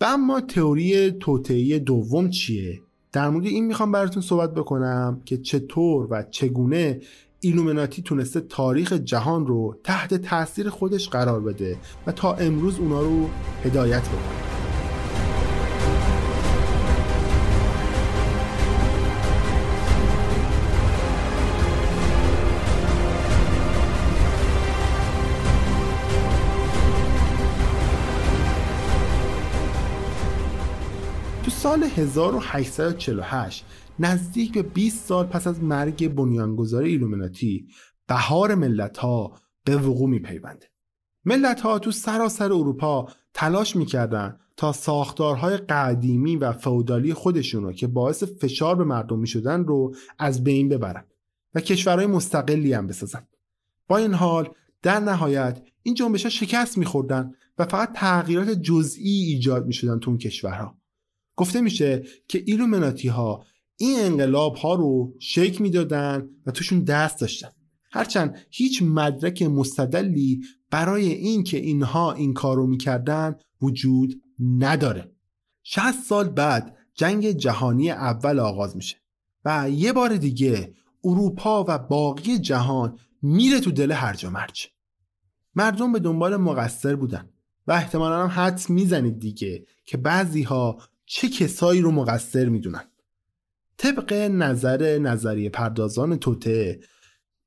[0.00, 2.82] و اما تئوری توتهی دوم چیه؟
[3.14, 7.00] در مورد این می‌خوام براتون صحبت بکنم که چطور و چگونه
[7.40, 13.28] ایلومناتی تونسته تاریخ جهان رو تحت تاثیر خودش قرار بده و تا امروز اونا رو
[13.64, 14.53] هدایت بکنه.
[31.74, 33.64] سال 1848
[33.98, 37.66] نزدیک به 20 سال پس از مرگ بنیانگذار ایلومیناتی
[38.08, 40.66] بهار ملت ها به وقوع می پیونده.
[41.24, 47.86] ملت ها تو سراسر اروپا تلاش می‌کردن تا ساختارهای قدیمی و فودالی خودشون رو که
[47.86, 51.04] باعث فشار به مردم می شدن رو از بین ببرن
[51.54, 53.26] و کشورهای مستقلی هم بسازن.
[53.88, 54.48] با این حال
[54.82, 60.10] در نهایت این جنبش ها شکست میخوردن و فقط تغییرات جزئی ایجاد می شدن تو
[60.10, 60.83] اون کشورها.
[61.36, 63.44] گفته میشه که ایلومناتی ها
[63.76, 67.48] این انقلاب ها رو شک می‌دادن و توشون دست داشتن.
[67.90, 74.22] هرچند هیچ مدرک مستدلی برای اینکه اینها این کارو می‌کردن وجود
[74.58, 75.12] نداره.
[75.62, 78.96] 60 سال بعد جنگ جهانی اول آغاز میشه
[79.44, 80.74] و یه بار دیگه
[81.04, 84.68] اروپا و باقی جهان میره تو دل هرج و مرج.
[85.54, 87.28] مردم به دنبال مقصر بودن
[87.66, 92.84] و احتمالا هم حدس می‌زنید دیگه که بعضی ها چه کسایی رو مقصر می‌دونن؟
[93.76, 96.80] طبق نظر نظریه پردازان توته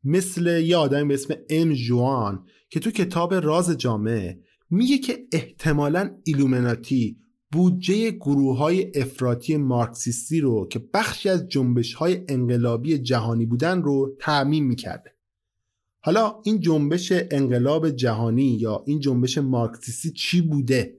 [0.04, 4.40] مثل یه آدمی به اسم ام جوان که تو کتاب راز جامعه
[4.70, 7.18] میگه که احتمالا ایلومناتی
[7.52, 14.16] بودجه گروه های افراطی مارکسیستی رو که بخشی از جنبش های انقلابی جهانی بودن رو
[14.20, 15.14] تعمین می‌کرده.
[16.00, 20.98] حالا این جنبش انقلاب جهانی یا این جنبش مارکسیستی چی بوده؟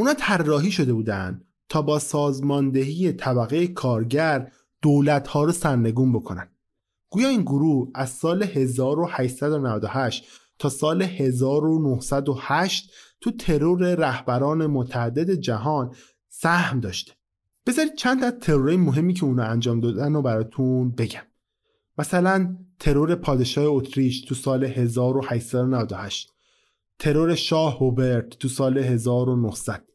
[0.00, 6.48] اونا طراحی شده بودن تا با سازماندهی طبقه کارگر دولت ها رو سرنگون بکنن.
[7.10, 10.24] گویا این گروه از سال 1898
[10.58, 12.90] تا سال 1908
[13.20, 15.94] تو ترور رهبران متعدد جهان
[16.28, 17.12] سهم داشته.
[17.66, 21.26] بذارید چند از ترورهای مهمی که اونا انجام دادن رو براتون بگم.
[21.98, 26.32] مثلا ترور پادشاه اتریش تو سال 1898
[26.98, 29.89] ترور شاه هوبرت تو سال 1900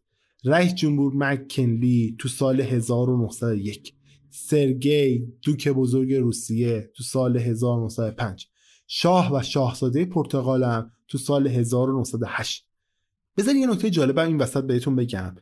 [0.46, 3.94] رئیس جمهور مکنلی تو سال 1901
[4.30, 8.48] سرگی دوک بزرگ روسیه تو سال 1905
[8.88, 12.68] شاه و شاهزاده پرتغال هم تو سال 1908
[13.38, 15.36] بذار یه نکته جالب این وسط بهتون بگم.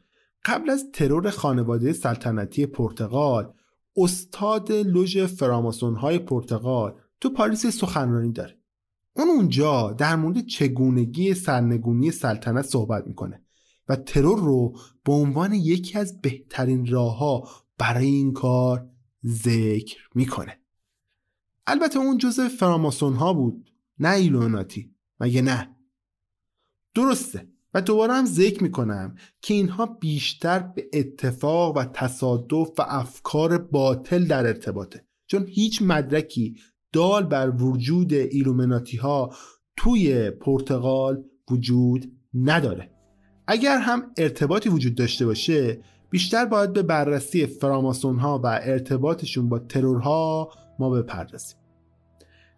[0.46, 3.54] قبل از ترور خانواده سلطنتی پرتغال
[3.98, 8.58] استاد لوژ فراماسون های پرتغال تو پاریس سخنرانی داره.
[9.14, 13.43] اون اونجا در مورد چگونگی سرنگونی سلطنت صحبت می‌کنه.
[13.90, 18.90] و ترور رو به عنوان یکی از بهترین راهها برای این کار
[19.26, 20.60] ذکر می‌کنه.
[21.68, 25.76] البته اون جزء فراماسون ها بود نه ایلومناتی مگه نه؟
[26.96, 27.48] درسته.
[27.74, 34.26] و دوباره هم ذکر می‌کنم که اینها بیشتر به اتفاق و تصادف و افکار باطل
[34.26, 35.08] در ارتباطه.
[35.28, 36.56] چون هیچ مدرکی
[36.92, 39.36] دال بر وجود ایلومناتی ها
[39.78, 42.93] توی پرتغال وجود نداره.
[43.48, 45.80] اگر هم ارتباطی وجود داشته باشه
[46.10, 51.58] بیشتر باید به بررسی فراماسون ها و ارتباطشون با ترورها ما بپردازیم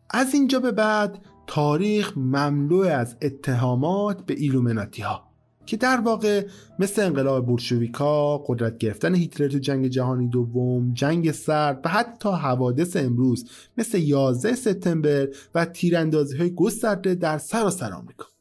[0.10, 5.26] از اینجا به بعد تاریخ مملو از اتهامات به ایلومناتی ها
[5.66, 6.48] که در واقع
[6.80, 12.98] مثل انقلاب بولشویکا، قدرت گرفتن هیتلر تو جنگ جهانی دوم، جنگ سرد و حتی حوادث
[12.98, 18.35] امروز مثل 11 سپتامبر و تیراندازی های گسترده در سراسر آمریکا.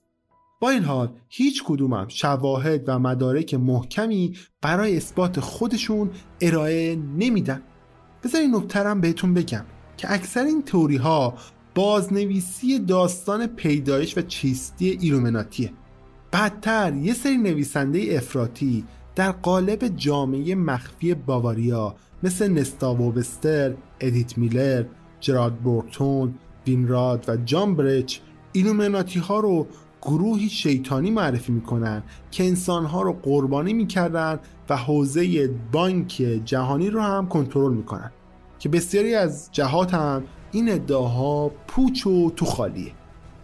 [0.60, 7.62] با این حال هیچ کدومم شواهد و مدارک محکمی برای اثبات خودشون ارائه نمیدن.
[8.24, 9.64] بذارین نکترم بهتون بگم
[9.96, 11.34] که اکثر این توری ها
[11.74, 15.72] بازنویسی داستان پیدایش و چیستی ایلومناتیه
[16.30, 18.84] بعدتر یه سری نویسنده افراطی
[19.14, 24.84] در قالب جامعه مخفی باواریا مثل نستا وبستر، ادیت میلر،
[25.20, 26.34] جرالد برتون
[26.66, 28.18] وینراد و جان برچ
[28.52, 29.66] ایلومناتی ها رو
[30.04, 34.38] گروهی شیطانی معرفی می‌کنن که انسانها رو قربانی می‌کردن
[34.68, 38.10] و حوزه بانک جهانی رو هم کنترل می‌کنن.
[38.58, 42.92] که بسیاری از جهات هم این ادعاها پوچ و تو خالیه.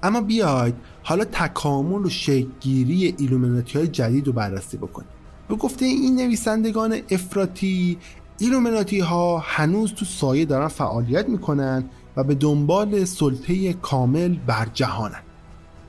[0.02, 5.08] اما بیاید حالا تکامل و شکلگیری ایلومناتی های جدید رو بررسی بکنیم.
[5.48, 7.98] به گفته این نویسندگان افراطی
[8.38, 11.84] ایلومناتی ها هنوز تو سایه دارن فعالیت می‌کنن
[12.16, 15.22] و به دنبال سلطه کامل بر جهانن.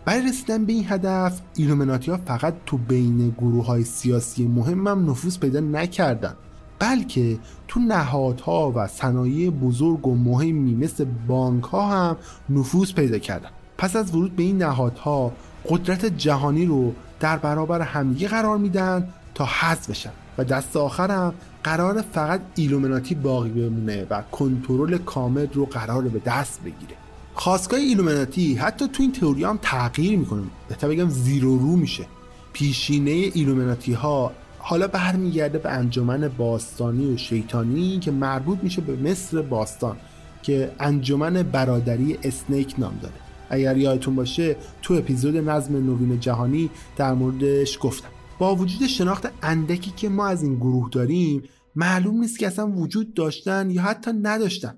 [0.05, 5.37] برای رسیدن به این هدف ایلومناتی فقط تو بین گروه های سیاسی مهم هم نفوذ
[5.37, 6.33] پیدا نکردن
[6.79, 12.17] بلکه تو نهادها و صنایع بزرگ و مهمی مثل بانک ها هم
[12.49, 13.49] نفوذ پیدا کردن.
[13.77, 15.31] پس از ورود به این نهادها
[15.69, 21.33] قدرت جهانی رو در برابر همدیگه قرار میدن تا حذف بشن و دست آخر هم
[21.63, 27.00] قرار فقط ایلومناتی باقی بمونه و کنترل کامل رو قرار به دست بگیره.
[27.41, 30.43] خواستگاه ایلومناتی حتی تو این تئوری هم تغییر می‌کنه.
[30.69, 32.05] بهتر بگم زیرو رو میشه.
[32.53, 39.41] پیشینه ایلومناتی ها حالا برمیگرده به انجمن باستانی و شیطانی که مربوط میشه به مصر
[39.41, 39.97] باستان
[40.43, 43.15] که انجمن برادری اسنیک نام داره.
[43.49, 48.09] اگر یادتون باشه تو اپیزود نظم نوین جهانی در موردش گفتم.
[48.39, 51.43] با وجود شناخت اندکی که ما از این گروه داریم
[51.75, 54.73] معلوم نیست که اصلا وجود داشتن یا حتی نداشتن.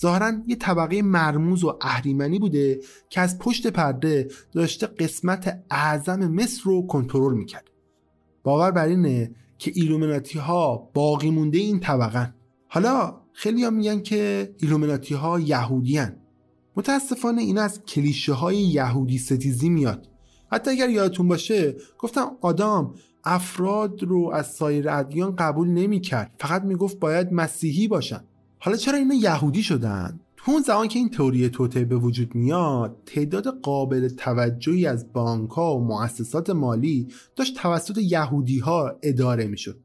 [0.00, 6.60] ظاهرا یه طبقه مرموز و اهریمنی بوده که از پشت پرده داشته قسمت اعظم مصر
[6.64, 7.70] رو کنترل می‌کرد.
[8.42, 12.34] باور بر اینه که ایلومناتی ها باقی مونده این طبقه
[12.68, 16.00] حالا خیلی هم میگن که ایلومناتی ها یهودی
[16.76, 20.08] متاسفانه این از کلیشه های یهودی ستیزی میاد.
[20.52, 22.94] حتی اگر یادتون باشه گفتم آدم
[23.24, 26.34] افراد رو از سایر ادیان قبول نمی‌کرد.
[26.38, 28.24] فقط می‌گفت باید مسیحی باشن.
[28.62, 32.96] حالا چرا اینا یهودی شدن؟ تو اون زمان که این تئوری توته به وجود میاد
[33.06, 39.80] تعداد قابل توجهی از بانک ها و مؤسسات مالی داشت توسط یهودی ها اداره می‌شد.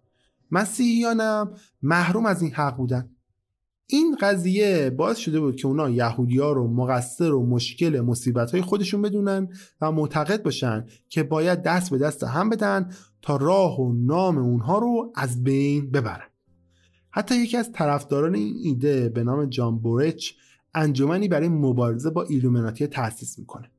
[0.52, 1.52] مسیحیانم
[1.82, 3.10] محروم از این حق بودن.
[3.88, 8.62] این قضیه باعث شده بود که اونا یهودی ها رو مقصر و مشکل مصیبت های
[8.62, 9.48] خودشون بدونن
[9.82, 14.78] و معتقد باشن که باید دست به دست هم بدن تا راه و نام اونها
[14.78, 16.35] رو از بین ببرن.
[17.16, 20.32] حتی یکی از طرفداران این ایده به نام جان برچ
[20.74, 23.72] انجمنی برای مبارزه با ایلومناتی تأسیس می‌کنه.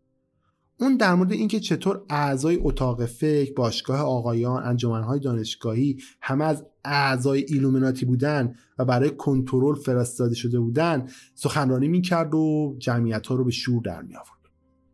[0.81, 7.45] اون در مورد اینکه چطور اعضای اتاق فکر باشگاه آقایان انجمنهای دانشگاهی همه از اعضای
[7.49, 13.51] ایلومیناتی بودن و برای کنترل فرستاده شده بودن سخنرانی می‌کرد و جمعیت ها رو به
[13.51, 14.41] شور در می آورد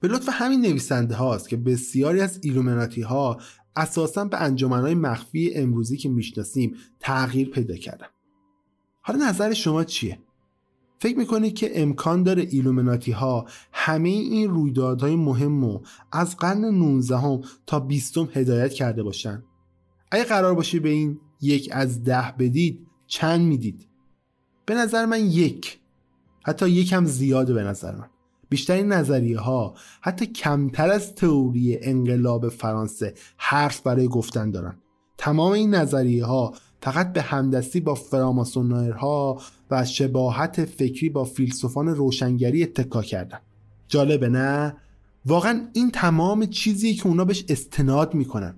[0.01, 3.40] به لطف همین نویسنده هاست که بسیاری از ایلومیناتی ها
[3.76, 8.07] اساسا به انجمنهای مخفی امروزی که می‌شناسیم تغییر پیدا کردن.
[9.03, 10.18] حالا نظر شما چیه؟
[10.98, 15.80] فکر می‌کنید که امکان داره ایلومناتی ها همه این رویدادهای مهم و
[16.12, 19.42] از قرن 19 هم تا 20 هدایت کرده باشن؟
[20.11, 23.88] اگه قرار باشه به این یک از ده بدید چند می‌دید؟
[24.66, 25.78] به نظر من یک.
[26.44, 28.09] حتی یکم زیاده به نظر من.
[28.48, 34.78] بیشتر نظریه ها حتی کمتر از تئوری انقلاب فرانسه حرف برای گفتن دارن.
[35.18, 42.62] تمام این نظریه ها فقط به همدستی با فراماسونرها و شباهت فکری با فیلسوفان روشنگری
[42.62, 43.39] اتکا کردن.
[43.89, 44.76] جالبه نه؟
[45.26, 48.55] واقعا این تمام چیزیه که اونا بهش استناد می‌کنن.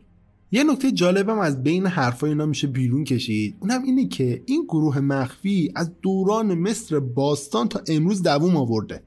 [0.53, 3.57] یه نکته جالبم از بین حرفای اینا میشه بیرون کشید.
[3.61, 9.03] اونم اینه که این گروه مخفی از دوران مصر باستان تا امروز دووم آورده.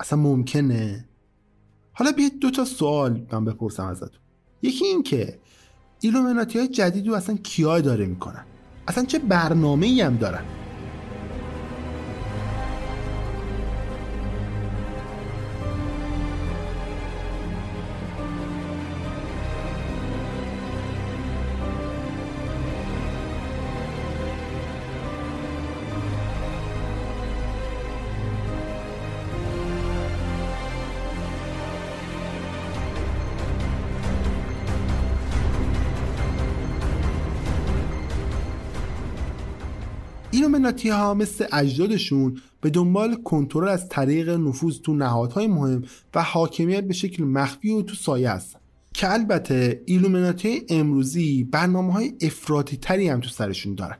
[0.00, 1.08] اصلا ممکنه؟
[1.92, 4.20] حالا بیاید دو تا سوال من بپرسم ازتون.
[4.62, 5.38] یکی این که
[6.00, 8.44] ایلومناتی های جدید رو اصلا کیا داره می‌کنن
[8.88, 10.42] اصلا چه برنامه هم دارن؟
[40.68, 46.84] ایلومیناتی ها مثل اجدادشون به دنبال کنترل از طریق نفوذ تو نهادهای مهم و حاکمیت
[46.84, 48.58] به شکل مخفی و تو سایه هستن.
[48.94, 53.96] که البته ایلومیناتی امروزی برنامه های افراطی تری هم تو سرشون دارن.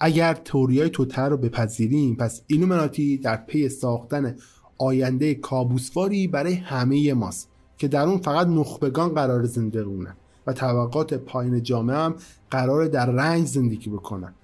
[0.00, 4.36] اگر تئوری های توطئه رو بپذیریم پس ایلومیناتی در پی ساختن
[4.78, 10.16] آینده کابوسواری برای همه ماست که در اون فقط نخبگان قرار زنده بمونن
[10.46, 12.14] و طبقات پایین جامعه هم
[12.50, 14.34] قرار در رنج زندگی بکنن.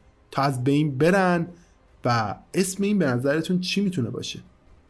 [0.43, 1.47] از بین برن
[2.05, 4.41] و اسم این به نظرتون چی می‌تونه باشه؟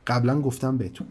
[0.06, 1.06] قبلا گفتم بهتون.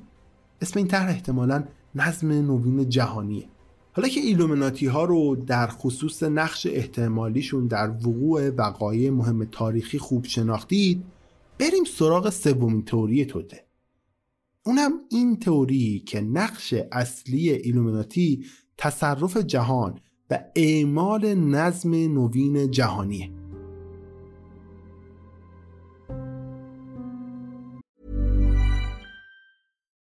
[0.62, 1.64] اسم این طرح احتمالا
[1.96, 3.46] نظم نوین جهانیه.
[3.94, 10.26] حالا که ایلومیناتی ها رو در خصوص نقش احتمالیشون در وقوع وقایع مهم تاریخی خوب
[10.26, 11.04] شناختید
[11.60, 13.66] بریم سراغ سومین تئوری توطئه.
[14.64, 18.46] اونم این تئوری که نقش اصلی ایلومیناتی
[18.78, 23.30] تصرف جهان و اعمال نظم نوین جهانیه.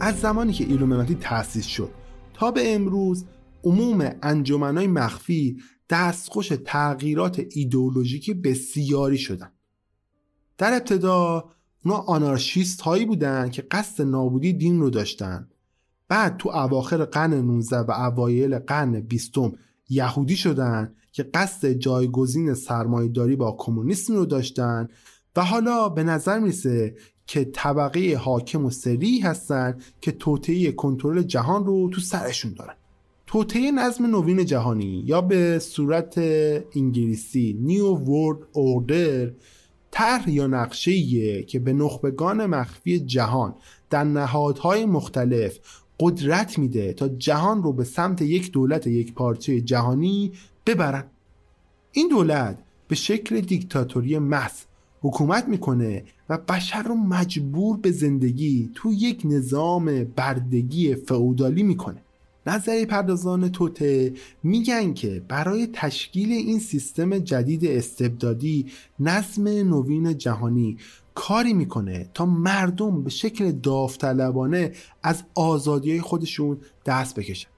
[0.00, 1.90] از زمانی که ایلومیناتی تأسیس شد
[2.34, 3.24] تا به امروز
[3.64, 5.56] عموم انجمنهای مخفی
[5.90, 9.52] دستخوش تغییرات ایدئولوژیکی بسیاری شدن.
[10.58, 11.44] در ابتدا
[11.84, 15.48] اونا آنارشیست هایی بودن که قصد نابودی دین رو داشتن.
[16.08, 19.34] بعد تو اواخر قرن 19 و اوایل قرن 20
[19.88, 24.88] یهودی شدن که قصد جایگزین سرمایهداری با کمونیسم رو داشتن
[25.36, 26.96] و حالا به نظر می‌رسه
[27.28, 32.74] که طبقه حاکم و سری هستن که توطئه کنترل جهان رو تو سرشون دارن.
[33.26, 36.18] توطئه نظم نوین جهانی یا به صورت
[36.76, 39.30] انگلیسی نیو ورد اوردر
[39.90, 43.54] طرح یا نقشه که به نخبگان مخفی جهان
[43.90, 45.58] در نهادهای مختلف
[46.00, 50.32] قدرت میده تا جهان رو به سمت یک دولت یک پارچه جهانی
[50.66, 51.04] ببرن.
[51.92, 52.58] این دولت
[52.88, 54.62] به شکل دیکتاتوری محض
[55.00, 62.02] حکومت می‌کنه و بشر رو مجبور به زندگی تو یک نظام بردگی فعودالی می‌کنه.
[62.46, 64.12] نظری پردازان توته
[64.42, 68.66] میگن که برای تشکیل این سیستم جدید استبدادی
[69.00, 70.76] نظم نوین جهانی
[71.14, 74.72] کاری می‌کنه تا مردم به شکل داوطلبانه
[75.02, 77.48] از آزادی خودشون دست بکشن.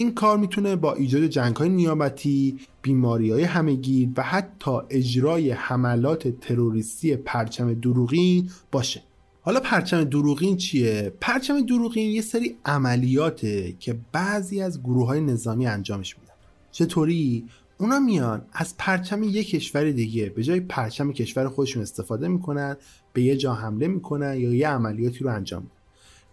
[0.00, 6.28] این کار می‌تونه با ایجاد جنگ های نیابتی، بیماری های همگیر و حتی اجرای حملات
[6.28, 9.02] تروریستی پرچم دروغین باشه
[9.40, 15.66] حالا پرچم دروغین چیه؟ پرچم دروغین یه سری عملیاته که بعضی از گروه های نظامی
[15.66, 16.34] انجامش میدن
[16.72, 17.44] چطوری؟
[17.78, 22.76] اونا میان از پرچم یک کشور دیگه به جای پرچم کشور خودشون استفاده می‌کنن
[23.12, 25.74] به یه جا حمله می‌کنن یا یه عملیاتی رو انجام میدن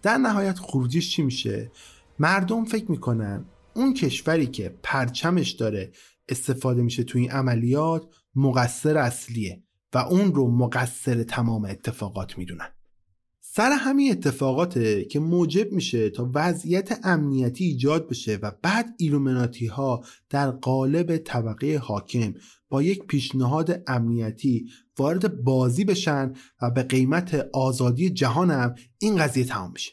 [0.02, 1.70] در نهایت خروجیش چی میشه؟
[2.18, 3.44] مردم فکر می‌کنن
[3.78, 5.92] اون کشوری که پرچمش داره
[6.28, 9.62] استفاده میشه تو این عملیات مقصر اصلیه
[9.94, 12.68] و اون رو مقصر تمام اتفاقات می‌دونن.
[13.40, 20.04] سر همین اتفاقاته که موجب میشه تا وضعیت امنیتی ایجاد بشه و بعد ایلومناتی ها
[20.30, 22.34] در قالب طبقه حاکم
[22.68, 24.68] با یک پیشنهاد امنیتی
[24.98, 29.92] وارد بازی بشن و به قیمت آزادی جهانم این قضیه تمام بشه.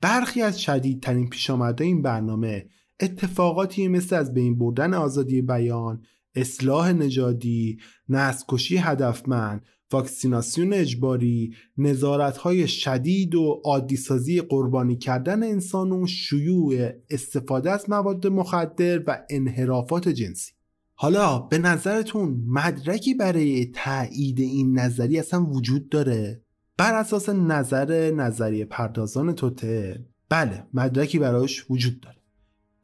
[0.00, 2.68] برخی از شدیدترین پیش این برنامه
[3.00, 6.02] اتفاقاتی مثل از بین بردن آزادی بیان،
[6.34, 7.78] اصلاح نژادی،
[8.08, 17.90] نسل‌کشی هدفمند، واکسیناسیون اجباری، نظارت‌های شدید و عادیسازی قربانی کردن انسان و شیوع استفاده از
[17.90, 20.52] مواد مخدر و انحرافات جنسی.
[20.94, 26.42] حالا به نظرتون مدرکی برای تایید این نظریه اصلا وجود داره؟
[26.76, 32.17] بر اساس نظر نظریه پردازان توطئه بله مدرکی برایش وجود داره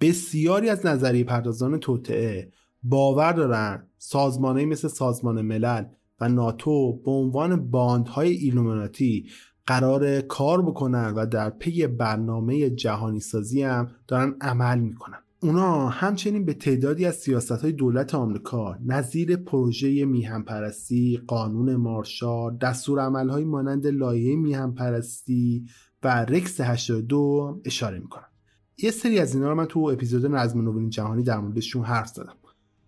[0.05, 5.85] بسیاری از نظریه پردازان توطئه باور دارن سازمانهایی مثل سازمان ملل
[6.21, 9.27] و ناتو به عنوان باندهای ایلومیناتی
[9.67, 15.19] قراره کار بکنن و در پی برنامه جهانی سازی هم دارن عمل می‌کنن.
[15.41, 22.99] اونا همچنین به تعدادی از سیاست های دولت آمریکا نظیر پروژه میهن‌پرستی، قانون مارشال، دستور
[23.29, 25.65] های مانند لایه میهنپرستی
[26.03, 28.34] و رکس 82 اشاره می‌کنن.
[28.79, 32.35] یه سری از اینا رو من تو اپیزود نظم نوین جهانی در موردشون حرف زدم.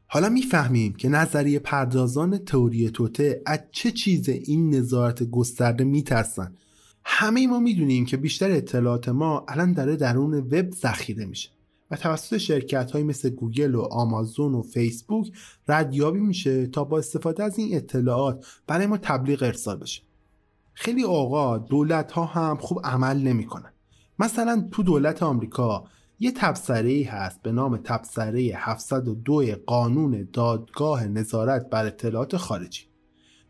[0.07, 6.55] حالا می‌فهمیم که نظریه پردازان تئوری توته از چه چیز این نظارت گسترده میترسن.
[7.05, 11.51] همه ما می‌دونیم که بیشتر اطلاعات ما الان داره درون وب ذخیره میشه
[11.91, 15.33] و توسط شرکت های مثل گوگل و آمازون و فیسبوک
[15.69, 20.03] ردیابی میشه تا با استفاده از این اطلاعات برای ما تبلیغ ارسال بشه.
[20.75, 23.73] خیلی اوقات دولت ها هم خوب عمل نمی‌کنن.
[24.19, 25.85] مثلا تو دولت آمریکا
[26.19, 32.83] یه تبصره ای هست به نام تبصره 702 قانون دادگاه نظارت بر اطلاعات خارجی.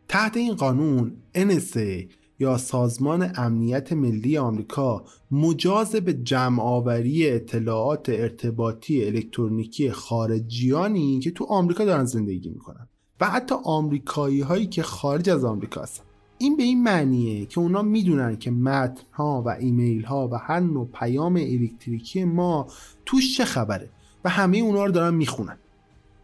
[0.07, 9.05] تحت این قانون NSA یا سازمان امنیت ملی آمریکا مجاز به جمع آوری اطلاعات ارتباطی
[9.05, 12.87] الکترونیکی خارجیانی که تو آمریکا دارن زندگی می‌کنن
[13.21, 16.03] و حتی آمریکایی هایی که خارج از آمریکا هستن
[16.37, 20.59] این به این معنیه که اونا می‌دونن که متن ها و ایمیل ها و هر
[20.59, 22.67] نوع پیام الکتریکی ما
[23.05, 23.89] توش چه خبره
[24.25, 25.57] و همه اونا رو دارن می‌خونن.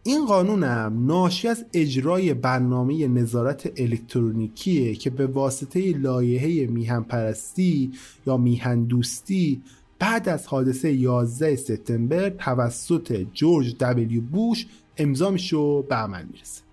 [0.02, 7.92] این قانونم ناشی از اجرای برنامه نظارت الکترونیکیه که به واسطه لایحه میهن پرستی
[8.26, 9.62] یا میهن دوستی
[9.98, 16.63] بعد از حادثه 11 سپتامبر توسط جورج دبلیو بوش امضا میشه و به عمل می‌رسه.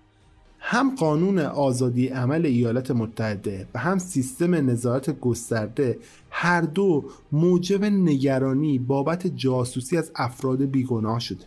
[0.64, 5.98] هم قانون آزادی عمل ایالات متحده و هم سیستم نظارت گسترده
[6.30, 11.44] هر دو موجب نگرانی بابت جاسوسی از افراد بیگناه شده.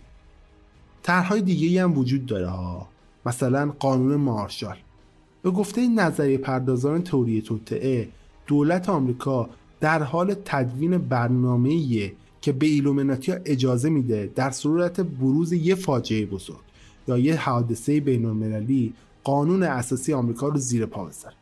[1.04, 2.88] طرحهای دیگه هم وجود داره ها.
[3.26, 4.78] مثلا قانون مارشال.
[5.42, 8.08] به گفته نظریه پردازان توری توطعه
[8.48, 9.50] دولت آمریکا
[9.80, 12.12] در حال تدوین برنامه
[12.42, 16.65] که به ایلومناتی اجازه میده در صورت بروز یه فاجعه بزرگ.
[17.08, 18.94] یا یه حادثه بین المللی
[19.24, 21.36] قانون اساسی آمریکا رو زیر پا بذاره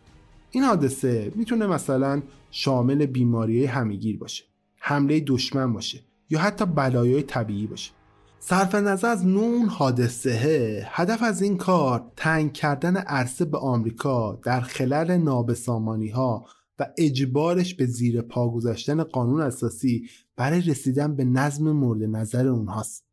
[0.51, 4.43] این حادثه می‌تونه مثلا شامل بیماری همگیر باشه
[4.78, 5.99] حمله دشمن باشه
[6.30, 7.91] یا حتی بلایای طبیعی باشه.
[8.39, 14.61] صرف نظر از نون حادثه هدف از این کار تنگ کردن عرصه به آمریکا در
[14.61, 16.45] خلال نابسامانی ها
[16.80, 23.12] و اجبارش به زیر پا گذاشتن قانون اساسی برای رسیدن به نظم مورد نظر اونهاست.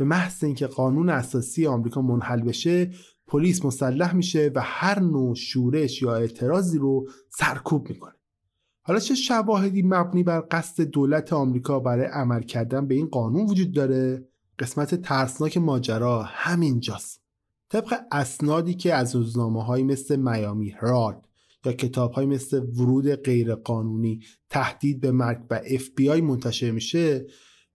[0.00, 2.90] به محض اینکه قانون اساسی آمریکا منحل بشه
[3.26, 8.12] پلیس مسلح میشه و هر نوع شورش یا اعتراضی رو سرکوب می‌کنه.
[8.82, 13.72] حالا چه شواهدی مبنی بر قصد دولت آمریکا برای عمل کردن به این قانون وجود
[13.72, 14.28] داره؟
[14.58, 17.22] قسمت ترسناک ماجرا همینجاست.
[17.68, 21.28] طبق اسنادی که از روزنامه مثل میامی هرالد
[21.64, 24.20] یا کتاب های مثل ورود غیرقانونی
[24.50, 27.26] تهدید به مرگ و اف بی آی منتشر میشه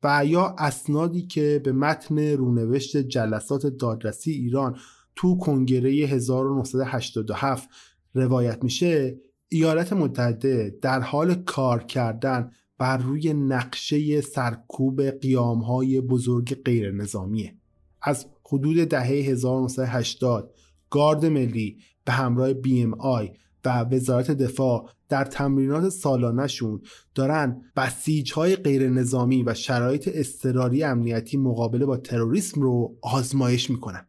[0.05, 4.77] و یا اسنادی که به متن رونوشت جلسات دادرسی ایران
[5.15, 7.69] تو کنگره 1987
[8.13, 16.63] روایت میشه ایالات متحده در حال کار کردن بر روی نقشه سرکوب قیام های بزرگ
[16.63, 17.55] غیر نظامیه
[18.01, 20.53] از حدود دهه 1980
[20.89, 22.53] گارد ملی به همراه
[22.99, 23.31] آی
[23.65, 26.81] و وزارت دفاع در تمرینات سالانشون
[27.15, 34.07] دارن بسیج های غیر نظامی و شرایط اضطراری امنیتی مقابله با تروریسم رو آزمایش می‌کنن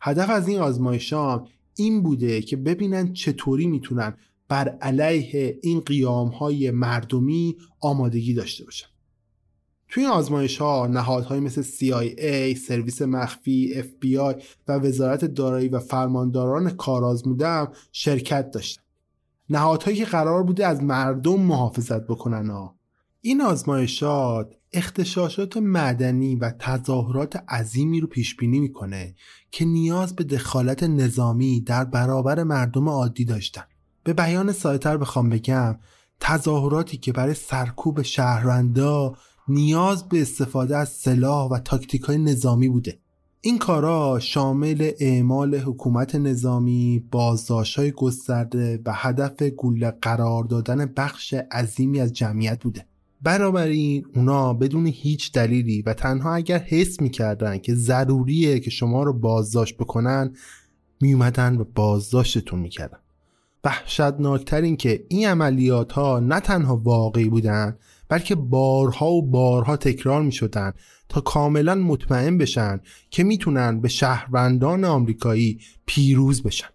[0.00, 1.14] هدف از این آزمایش
[1.76, 4.14] این بوده که ببینن چطوری می‌تونن
[4.48, 8.86] بر علیه این قیام های مردمی آمادگی داشته باشن
[9.88, 16.70] توی این آزمایش ها نهادهایی مثل CIA، سرویس مخفی، FBI و وزارت دارایی و فرمانداران
[16.70, 18.82] کارآزموده شرکت داشتن.
[19.50, 22.76] نهادهایی که قرار بوده از مردم محافظت بکنن ها.
[23.20, 29.14] این آزمایشات اختشاشات مدنی و تظاهرات عظیمی رو پیش بینی می‌کنه
[29.50, 33.64] که نیاز به دخالت نظامی در برابر مردم عادی داشتن.
[34.04, 35.78] به بیان سایتر بخوام بگم
[36.20, 39.16] تظاهراتی که برای سرکوب شهروندا
[39.48, 42.98] نیاز به استفاده از سلاح و تاکتیک های نظامی بوده
[43.46, 51.34] این کارا شامل اعمال حکومت نظامی بازداشت های گسترده و هدف گوله قرار دادن بخش
[51.34, 52.86] عظیمی از جمعیت بوده.
[53.22, 59.12] بنابراین اونا بدون هیچ دلیلی و تنها اگر حس می‌کردن که ضروریه که شما رو
[59.12, 60.32] بازداشت بکنن
[61.00, 62.98] میومدن و بازداشتتون می‌کردن.
[63.64, 67.76] وحشتناکتر این که این عملیات ها نه تنها واقعی بودن
[68.08, 70.72] بلکه بارها و بارها تکرار می شدن
[71.08, 72.80] تا کاملا مطمئن بشن
[73.10, 76.68] که می‌تونن به شهروندان آمریکایی پیروز بشن.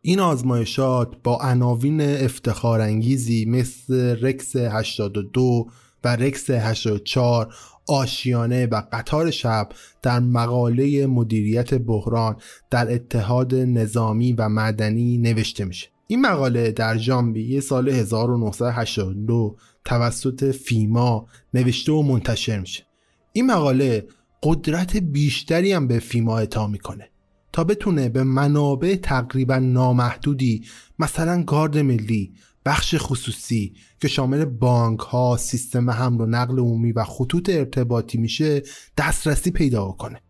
[0.00, 5.66] این آزمایشات با عناوین افتخارانگیزی مثل رکس 82
[6.04, 7.54] و رکس 84
[7.88, 9.68] آشیانه و قطار شب
[10.02, 12.36] در مقاله مدیریت بحران
[12.70, 15.88] در اتحاد نظامی و مدنی نوشته میشه.
[16.06, 19.56] این مقاله در ژانویه سال 1982
[19.88, 22.86] توسط فیما نوشته و منتشر میشه.
[23.32, 24.06] این مقاله
[24.42, 27.10] قدرت بیشتری هم به فیما اعطا می‌کنه
[27.52, 30.64] تا بتونه به منابع تقریبا نامحدودی
[30.98, 32.32] مثلا گارد ملی
[32.64, 38.62] بخش خصوصی که شامل بانک ها سیستم حمل و نقل عمومی و خطوط ارتباطی میشه
[38.96, 40.22] دسترسی پیدا کنه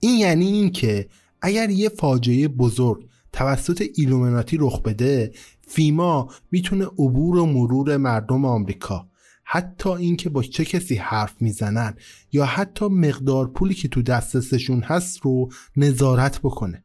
[0.00, 1.08] این یعنی این که
[1.42, 5.32] اگر یه فاجعه بزرگ توسط ایلومناتی رخ بده
[5.68, 9.08] فیما می‌تونه عبور و مرور مردم آمریکا.
[9.44, 11.94] حتی اینکه با چه کسی حرف می‌زنن
[12.32, 16.84] یا حتی مقدار پولی که تو دسترسشون هست رو نظارت بکنه.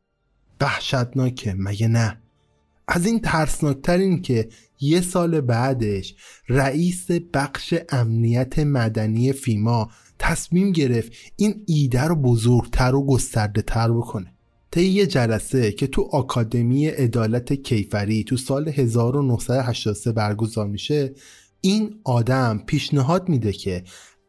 [0.62, 2.22] وحشتناکه مگه نه؟
[2.88, 6.16] از این ترسناکتر این که یه سال بعدش
[6.50, 9.90] رئیس بخش امنیت مدنی فیما
[10.20, 14.34] تصمیم گرفت این ایده رو بزرگتر و گسترده تر بکنه.
[14.72, 21.14] طی یه جلسه که تو آکادمی عدالت کیفری تو سال 1983 برگزار میشه
[21.62, 23.84] این آدم پیشنهاد میده که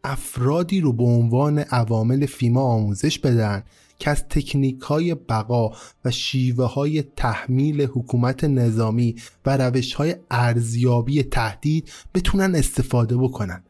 [0.04, 3.62] افرادی رو به عنوان عوامل فیما آموزش بدن
[3.98, 5.70] که از تکنیک های بقا
[6.04, 9.16] و شیوه های تحمیل حکومت نظامی
[9.46, 13.64] و روش های ارزیابی تهدید بتونن استفاده بکنن.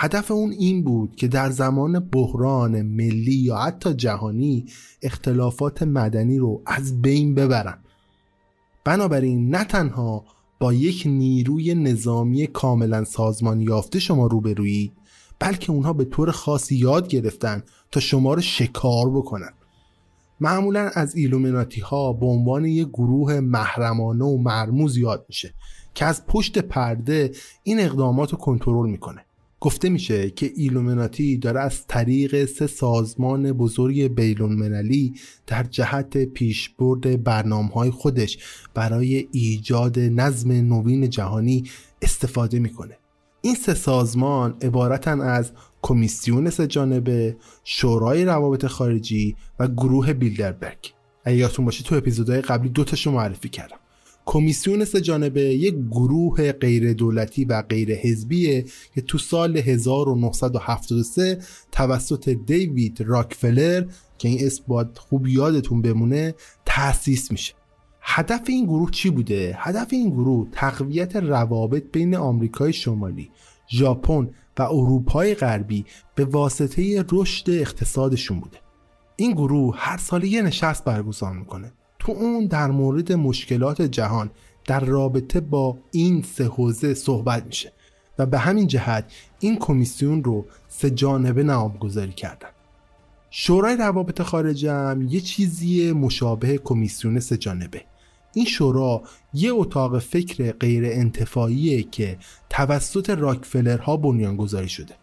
[0.00, 4.66] هدف اون این بود که در زمان بحران ملی یا حتی جهانی
[5.02, 7.78] اختلافات مدنی رو از بین ببرن.
[8.84, 10.24] بنابراین نه تنها
[10.58, 14.92] با یک نیروی نظامی کاملا سازمان یافته شما روبرویی
[15.38, 19.52] بلکه اونها به طور خاصی یاد گرفتن تا شما رو شکار بکنن.
[20.40, 25.54] معمولا از ایلومیناتی ها به عنوان یک گروه محرمانه و مرموز یاد میشه
[25.94, 27.32] که از پشت پرده
[27.62, 29.24] این اقدامات رو کنترل می‌کنه.
[29.60, 35.14] گفته میشه که ایلومیناتی داره از طریق سه سازمان بزرگ بین‌المللی
[35.46, 38.38] در جهت پیشبرد برنامه های خودش
[38.74, 41.64] برای ایجاد نظم نوین جهانی
[42.02, 42.98] استفاده می‌کنه.
[43.40, 45.52] این سه سازمان عبارتن از
[45.82, 50.92] کمیسیون سه جانبه شورای روابط خارجی و گروه بیلدربرگ.
[51.24, 53.78] اگه یادتون باشه تو اپیزودهای قبلی دوتاشو معرفی کردم.
[54.30, 58.64] کمیسیون سه جانبه یک گروه غیر دولتی و غیر حزبیه
[58.94, 61.38] که تو سال 1973
[61.72, 63.86] توسط دیوید راکفلر
[64.18, 67.54] که این اسم باید خوب یادتون بمونه تأسیس میشه.
[68.00, 73.30] هدف این گروه چی بوده؟ هدف این گروه تقویت روابط بین آمریکای شمالی
[73.70, 78.58] ژاپن و اروپای غربی به واسطه رشد اقتصادشون بوده.
[79.16, 81.72] این گروه هر سال یه نشست برگزار می‌کنه.
[81.98, 84.30] تو اون در مورد مشکلات جهان
[84.64, 87.72] در رابطه با این سه حوزه صحبت میشه
[88.18, 92.48] و به همین جهت این کمیسیون رو سه جانبه نامگذاری کردن.
[93.30, 97.84] شورای روابط خارجه هم یه چیزی مشابه کمیسیون سه جانبه.
[98.34, 99.02] این شورا
[99.34, 102.18] یه اتاق فکر غیر انتفاعیه که
[102.50, 104.94] توسط راکفلرها بنیانگذاری شده.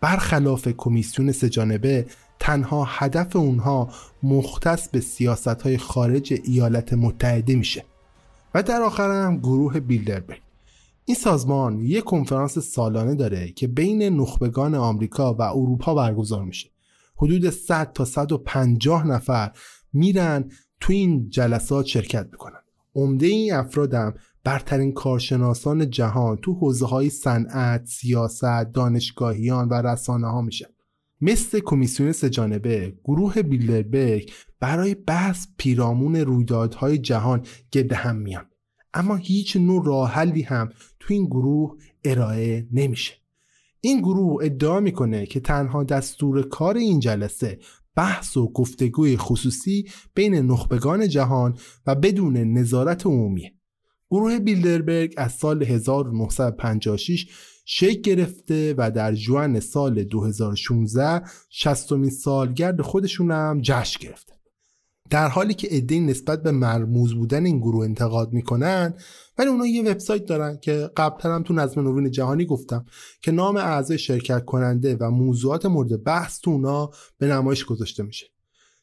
[0.00, 2.06] برخلاف کمیسیون سجانبه
[2.40, 3.88] تنها هدف اونها
[4.22, 7.84] مختص به سیاست های خارج ایالات متحده میشه.
[8.54, 10.42] و در آخر هم گروه بیلدربرگ.
[11.04, 16.70] این سازمان یک کنفرانس سالانه داره که بین نخبگان آمریکا و اروپا برگزار میشه.
[17.16, 19.52] حدود 100 تا 150 نفر
[19.92, 22.60] میرن تو این جلسات شرکت می‌کنن.
[22.94, 24.14] عمده این افرادم
[24.44, 30.75] برترین کارشناسان جهان تو حوزه های صنعت، سیاست، دانشگاهیان و رسانه ها میشن.
[31.20, 38.46] مثل کمیسیون سجانبه گروه بیلدربرگ برای بحث پیرامون رویدادهای جهان گرد هم میان.
[38.94, 40.68] اما هیچ نوع راه حلی هم
[41.00, 43.14] تو این گروه ارائه نمیشه.
[43.80, 47.58] این گروه ادعا می‌کنه که تنها دستور کار این جلسه
[47.96, 53.52] بحث و گفتگوی خصوصی بین نخبگان جهان و بدون نظارت عمومیه.
[54.10, 57.26] گروه بیلدربرگ از سال 1956
[57.68, 64.32] شکل گرفته و در جوان سال 2016 60 سالگرد خودشون هم جشن گرفته.
[65.10, 68.94] در حالی که عده نسبت به مرموز بودن این گروه انتقاد می‌کنن
[69.38, 72.84] ولی اونا یه وبسایت دارن که قبلتر هم تو نظم نوین جهانی گفتم
[73.22, 78.26] که نام اعضای شرکت کننده و موضوعات مورد بحث تو اونا به نمایش گذاشته میشه.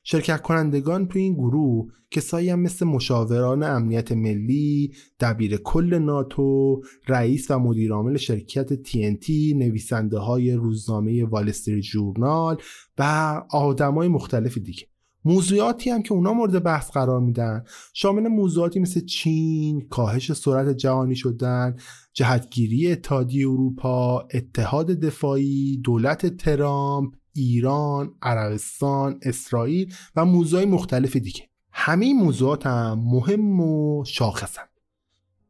[0.03, 7.51] شرکت کنندگان تو این گروه کسایی هم مثل مشاوران امنیت ملی، دبیر کل ناتو، رئیس
[7.51, 12.57] و مدیرعامل شرکت TNT، نویسنده های روزنامه والستری جورنال
[12.97, 13.03] و
[13.51, 14.87] آدمای مختلف دیگه.
[15.25, 21.15] موضوعاتی هم که اونا مورد بحث قرار میدن شامل موضوعاتی مثل چین، کاهش سرعت جهانی
[21.15, 21.75] شدن،
[22.13, 31.49] جهتگیری اتحادیه اروپا، اتحاد دفاعی، دولت ترامپ، ایران، عربستان، اسرائیل و موضوعی مختلف دیگه.
[31.71, 34.67] همه موضوعات هم مهم و شاخصن.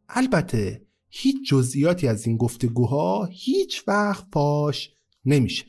[0.10, 4.92] البته هیچ جزئیاتی از این گفتگوها هیچ وقت پاش
[5.26, 5.66] نمیشه.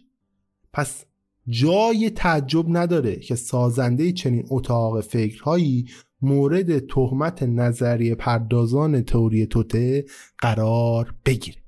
[0.72, 1.04] پس
[1.48, 5.86] جای تعجب نداره که سازنده چنین اتاق فکرهایی
[6.22, 10.04] مورد تهمت نظریه پردازان تئوری توته
[10.38, 11.63] قرار بگیره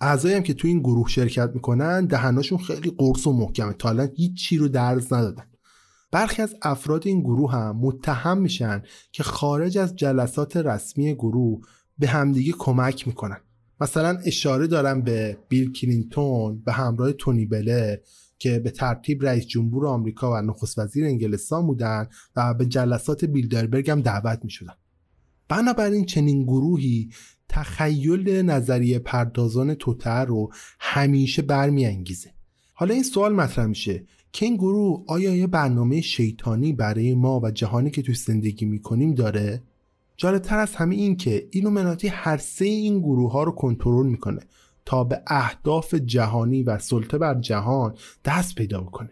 [0.00, 3.72] اعضایی هم که تو این گروه شرکت می‌کنن دهناشون خیلی قرص و محکمه.
[3.72, 5.44] تا الان هیچ چی رو درز ندادن.
[6.10, 8.82] برخی از افراد این گروه هم متهم میشن
[9.12, 11.60] که خارج از جلسات رسمی گروه
[11.98, 13.40] به همدیگه کمک می‌کنن.
[13.80, 18.02] مثلا اشاره دارم به بیل کلینتون به همراه تونی بله
[18.38, 23.90] که به ترتیب رئیس جمهور آمریکا و نخست وزیر انگلستان بودن و به جلسات بیلدربرگ
[23.90, 24.74] هم دعوت می شدن.
[25.48, 27.10] بنابراین چنین گروهی
[27.48, 32.30] تخیل نظریه پردازان توتر رو همیشه برمیانگیزه.
[32.74, 34.04] حالا این سوال مطرح میشه.
[34.32, 39.14] که این گروه آیا یه برنامه شیطانی برای ما و جهانی که توی زندگی می‌کنیم
[39.14, 39.62] داره؟
[40.16, 44.40] جالبتر از همه این که ایلومناتی هر سه این گروه ها رو کنترل می‌کنه
[44.84, 47.94] تا به اهداف جهانی و سلطه بر جهان
[48.24, 49.10] دست پیدا بکنه.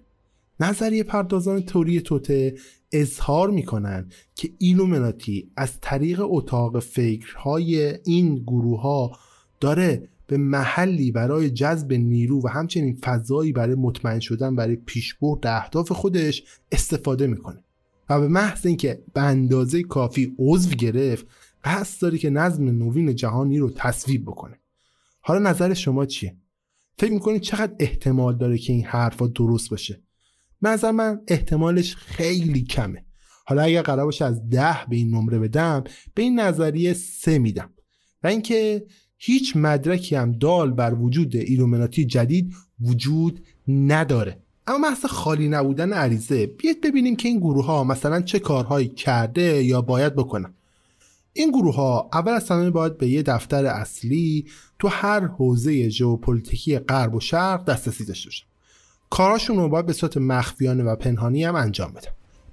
[0.61, 2.55] نظریه پردازان توری توته
[3.01, 9.19] اظهار می‌کنن که ایلومناتی از طریق اتاق فکرهای این گروه ها
[9.61, 15.93] داره به محلی برای جذب نیرو و همچنین فضایی برای مطمئن شدن برای پیشبرد اهداف
[15.93, 17.65] خودش استفاده می‌کنه.
[18.11, 21.27] و به محض اینکه به اندازه کافی عضو گرفت
[21.65, 24.59] قصد داره که نظم نوین جهانی رو تصویب بکنه.
[25.21, 26.37] حالا نظر شما چیه؟
[26.99, 30.03] فکر می‌کنید چقدر احتمال داره که این حرفا درست باشه؟
[30.63, 33.05] نظر من احتمالش خیلی کمه.
[33.45, 35.85] حالا اگر قرار باشه از ده به این نمره بدم
[36.15, 37.71] به این نظریه سه میدم.
[38.23, 38.87] و اینکه
[39.19, 44.43] هیچ مدرکی هم دال بر وجود ایلومناتی جدید وجود نداره.
[44.67, 46.47] اما محض خالی نبودن عریضه.
[46.47, 50.55] بیاید ببینیم که این گروه ها مثلا چه کارهایی کرده یا باید بکنن.
[51.33, 54.47] این گروه ها اول از همه باید به یه دفتر اصلی
[54.79, 58.47] تو هر حوزه ژئوپلیتیکی غرب و شرق دسترسی داشته باشن.
[59.11, 62.11] کاراشون رو باید به صورت مخفیانه و پنهانی هم انجام بدن.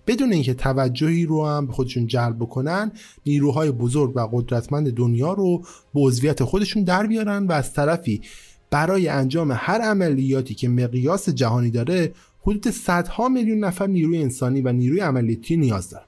[0.08, 2.92] بدون اینکه توجهی رو هم به خودشون جلب بکنن
[3.26, 5.58] نیروهای بزرگ و قدرتمند دنیا رو
[5.94, 8.22] به عضویت خودشون در بیارن و از طرفی
[8.70, 14.72] برای انجام هر عملیاتی که مقیاس جهانی داره حدود صدها میلیون نفر نیروی انسانی و
[14.72, 16.06] نیروی عملیاتی نیاز دارن.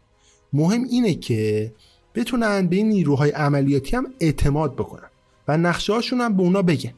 [0.53, 1.73] مهم اینه که
[2.15, 5.09] بتونن به این نیروهای عملیاتی هم اعتماد بکنن
[5.47, 6.93] و نقشه هاشون هم به اونا بگن.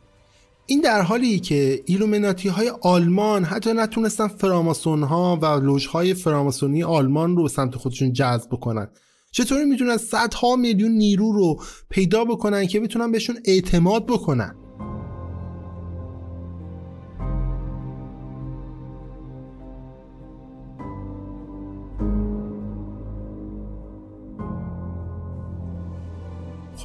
[0.70, 6.84] این در حالی که ایلومیناتی های آلمان حتی نتونستن فراماسون ها و لوژ های فراماسونی
[6.84, 8.88] آلمان رو سمت خودشون جذب بکنن.
[9.32, 11.59] چطوری می‌تونن صدها میلیون نیرو رو
[11.89, 14.55] پیدا بکنن که بتونن بهشون اعتماد بکنن؟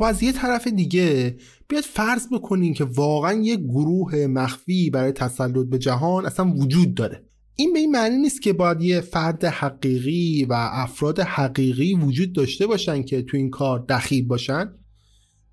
[0.02, 1.36] خب از یه طرف دیگه
[1.68, 7.24] بیاد فرض بکنین که واقعا یه گروه مخفی برای تسلط به جهان اصلا وجود داره.
[7.56, 12.66] این به این معنی نیست که باید یه فرد حقیقی و افراد حقیقی وجود داشته
[12.66, 14.72] باشن که تو این کار دخیل باشن.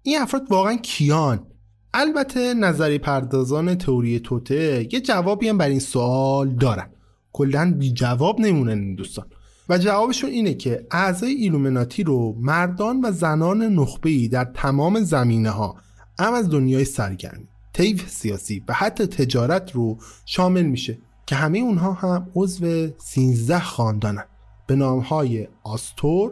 [0.04, 1.48] این افراد واقعا کیان؟
[1.94, 6.90] البته نظری پردازان تئوری توته یه جوابی هم بر این سوال دارن.
[7.34, 9.26] کلا بی جواب نمونن این دوستان.
[9.70, 15.76] و جوابشون اینه که اعضای ایلومناتی رو مردان و زنان نخبه‌ای در تمام زمینه ها
[16.20, 21.94] هم از دنیای سرگرمی طیف سیاسی و حتی تجارت رو شامل میشه که همه اونها
[21.94, 24.26] هم عضو 13 خاندانن.
[24.68, 26.32] به نامهای آستور،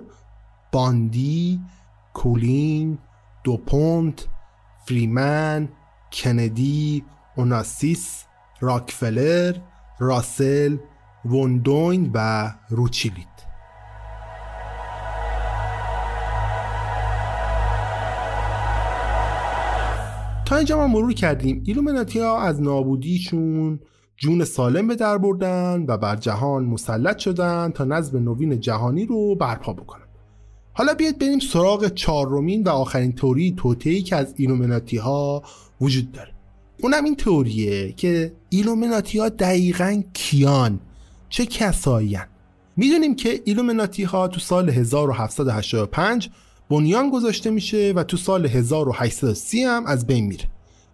[0.71, 1.59] باندی،
[2.13, 2.97] کولین،
[3.43, 4.27] دوپونت،
[4.85, 5.69] فریمن،
[6.11, 7.03] کندی،
[7.35, 8.23] اوناسیس،
[8.59, 9.55] راکفلر،
[9.99, 10.77] راسل،
[11.25, 13.27] وندوین و روچیلیت.
[20.45, 21.63] تا اینجا ما مرور کردیم.
[21.65, 23.79] ایلومناتی ها از نابودیشون
[24.17, 29.35] جون سالم به در بردن و بر جهان مسلط شدن تا نظم نوین جهانی رو
[29.35, 30.07] برپا بکنن.
[30.73, 35.43] حالا بیاید بریم سراغ چهارمین و آخرین تئوری توطئه‌ای که از ایلومناتی ها
[35.81, 36.31] وجود داره.
[36.83, 40.79] اونم این تئوریه که ایلومناتی ها دقیقا کیان؟
[41.29, 42.17] چه کسایی
[42.77, 46.29] می‌دونیم که ایلومناتی ها تو سال 1785
[46.69, 50.45] بنیان گذاشته میشه و تو سال 1830 هم از بین میره.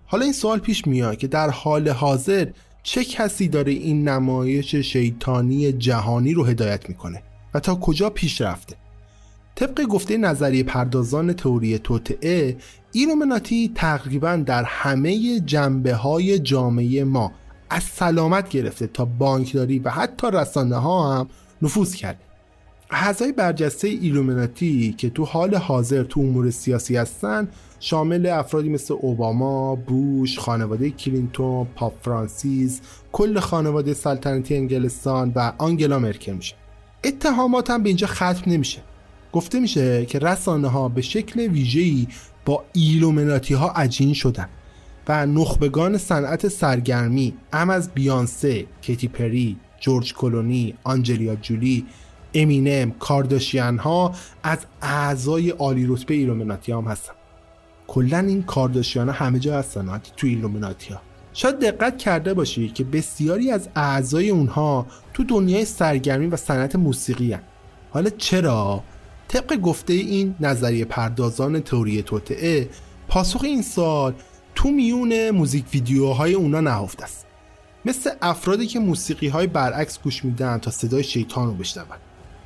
[0.05, 2.47] حالا این سوال پیش میاد که در حال حاضر
[2.83, 7.23] چه کسی داره این نمایش شیطانی جهانی رو هدایت می‌کنه
[7.53, 8.75] و تا کجا پیش رفته؟
[9.55, 12.57] طبق گفته نظریه پردازان تئوری توتعه
[12.91, 17.31] ایلومناتی تقریبا در همه جنبه های جامعه ما
[17.73, 21.27] از سلامت گرفته تا بانکداری و حتی رسانه ها هم
[21.61, 22.19] نفوذ کرده
[22.91, 27.47] اعضای برجسته ایلومیناتی که تو حال حاضر تو امور سیاسی هستن
[27.79, 35.99] شامل افرادی مثل اوباما، بوش، خانواده کلینتون، پاپ فرانسیس، کل خانواده سلطنتی انگلستان و آنگلا
[35.99, 36.55] مرکل میشه.
[37.03, 38.81] اتهامات هم به اینجا ختم نمیشه.
[39.33, 42.07] گفته میشه که رسانه ها به شکل ویژه‌ای
[42.45, 44.49] با ایلومیناتی ها عجین شدن
[45.07, 51.85] و نخبگان صنعت سرگرمی ام از بیانسه، کیتی پری، جورج کلونی، آنجلیا جولی،
[52.33, 57.13] امینم، کارداشیان ها از اعضای عالی رتبه ایلومیناتی هم هستن
[57.87, 61.01] کلا این کارداشیان ها همه جا هستن تو ایلومیناتی ها
[61.33, 67.33] شاید دقت کرده باشی که بسیاری از اعضای اونها تو دنیای سرگرمی و صنعت موسیقی
[67.33, 67.41] ان.
[67.89, 68.83] حالا چرا؟
[69.27, 72.69] طبق گفته این نظریه پردازان تئوری توطئه
[73.07, 74.13] پاسخ این سؤال
[74.55, 77.25] تو میون موزیک ویدیوهای اونا نهفته است.
[77.85, 81.87] مثل افرادی که موسیقی های برعکس گوش میدن تا صدای شیطان رو بشنون.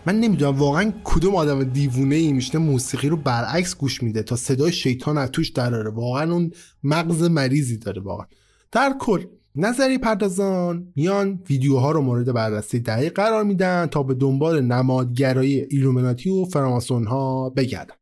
[0.06, 4.72] من نمی‌دونم واقعا کدوم آدم دیوونه ای میشینه موسیقی رو برعکس گوش میده تا صدای
[4.72, 5.90] شیطان از توش دراره.
[5.90, 6.52] واقعا اون
[6.84, 8.26] مغز مریضی داره واقعا.
[8.72, 9.26] در کل
[9.56, 16.30] نظریه پردازان میان ویدیوها رو مورد بررسی دقیق قرار میدن تا به دنبال نمادگرایی ایلومیناتی
[16.30, 17.96] و فراماسون ها بگردن.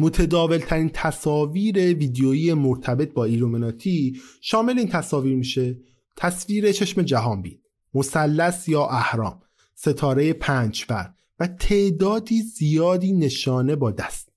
[0.00, 5.78] متداول ترین تصاویر ویدیویی مرتبط با ایلومیناتی شامل این تصاویر میشه
[6.16, 7.58] تصویر چشم جهانبین
[7.94, 9.40] مثلث یا اهرام
[9.74, 14.28] ستاره پنجبر و تعدادی زیادی نشانه با دست.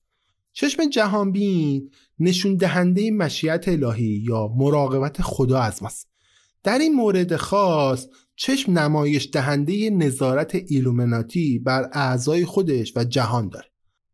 [0.53, 6.07] چشم جهانبین نشون دهنده مشیت الهی یا مراقبت خدا از ماست.
[6.63, 13.67] در این مورد خاص چشم نمایش دهنده نظارت ایلومناتی بر اعضای خودش و جهان داره.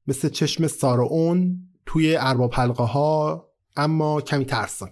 [0.08, 4.90] مثل چشم سارون توی ارباب حلقه ها اما کمی ترسان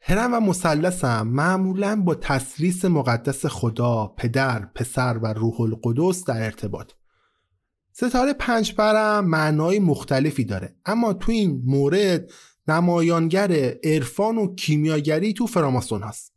[0.00, 6.92] هرم و مثلثم معمولا با تسلیس مقدس خدا، پدر، پسر و روح القدس در ارتباط.
[7.92, 12.30] ستاره پنج برم معنای مختلفی داره اما تو این مورد
[12.68, 16.34] نمایانگر عرفان و کیمیاگری تو فراماسون هست.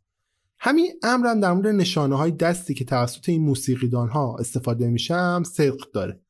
[0.58, 5.90] همین امرم در مورد نشانه های دستی که توسط این موسیقیدان ها استفاده میشم صدق
[5.92, 6.20] داره.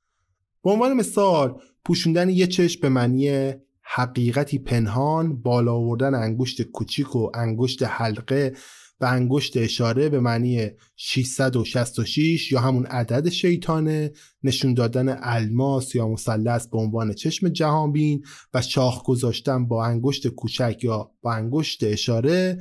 [0.69, 3.53] به عنوان مثال پوشوندن یه چشم به معنی
[3.83, 8.53] حقیقتی پنهان بالا آوردن انگشت کوچیک و انگشت حلقه
[9.01, 14.13] و انگشت اشاره به معنی 666 یا همون عدد شیطانه
[14.43, 20.79] نشون دادن الماس یا مثلث به عنوان چشم جهانبین و شاخ گذاشتن با انگشت کوچک
[20.83, 22.59] یا با انگشت اشاره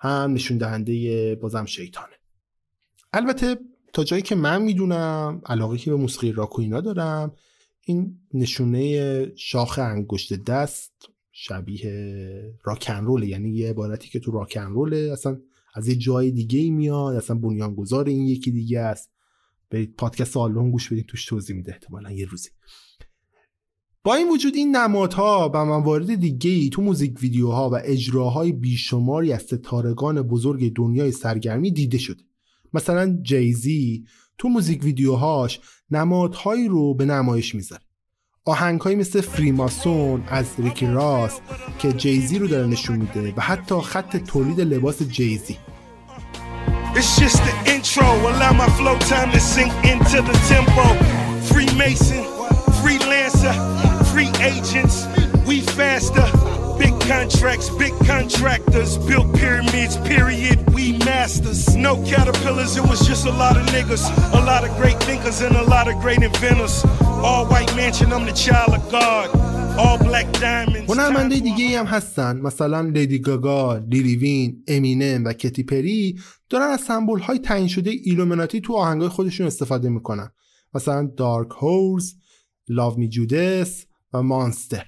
[0.00, 2.14] هم نشون دهنده بازم شیطانه.
[3.12, 3.56] البته
[3.92, 7.32] تا جایی که من می‌دونم علاقه که به موسیقی راک و دارم
[7.80, 10.92] این نشونه شاخ انگشت دست
[11.32, 15.38] شبیه راکن روله یعنی یه عبارتی که تو راکن روله اصلا
[15.74, 19.10] از یه جای دیگه ای میاد اصلا بنیانگذار این یکی دیگه است.
[19.70, 22.48] برید پادکست آلبوم گوش بدید توش توضیح میده احتمالا یه روزی.
[24.04, 29.32] با این وجود این نمادها و موارد دیگه ای تو موزیک ویدیوها و اجراهای بیشماری
[29.32, 32.27] از ستارگان بزرگ دنیای سرگرمی دیده شده.
[32.74, 34.04] مثلا جیزی
[34.38, 35.60] تو موزیک ویدیوهاش
[35.90, 37.82] نمادهایی رو به نمایش می‌ذاره
[38.44, 41.40] آهنگهایی مثل فریماسون از ریکی راس
[41.78, 45.56] که جیزی رو داره نشون میده و حتی خط تولید لباس جیزی
[46.94, 48.08] It's just the intro.
[48.30, 50.86] Allow my flow time to sink into the tempo.
[51.50, 52.24] Freemason,
[52.80, 53.54] freelancer,
[54.10, 55.06] free agents.
[55.46, 56.26] We faster.
[56.84, 58.90] Big contracts, big contractors.
[59.08, 60.56] Built pyramids, period.
[60.76, 61.60] We masters.
[61.88, 64.04] No caterpillars, it was just a lot of niggas.
[64.40, 66.74] A lot of great thinkers and a lot of great inventors.
[67.28, 69.26] All white mansion, I'm the child of God.
[69.82, 70.90] All black diamonds.
[70.90, 76.18] هنرمنده دیگه هم هستن مثلا لیدی گاگا، لیلی وین، امینم و کتی پری
[76.50, 80.30] دارن از سمبول های تعیین شده ایلومیناتی تو آهنگای خودشون استفاده می‌کنن
[80.74, 82.14] مثلا دارک هورز،
[82.68, 84.86] لاو می جودس و مانستر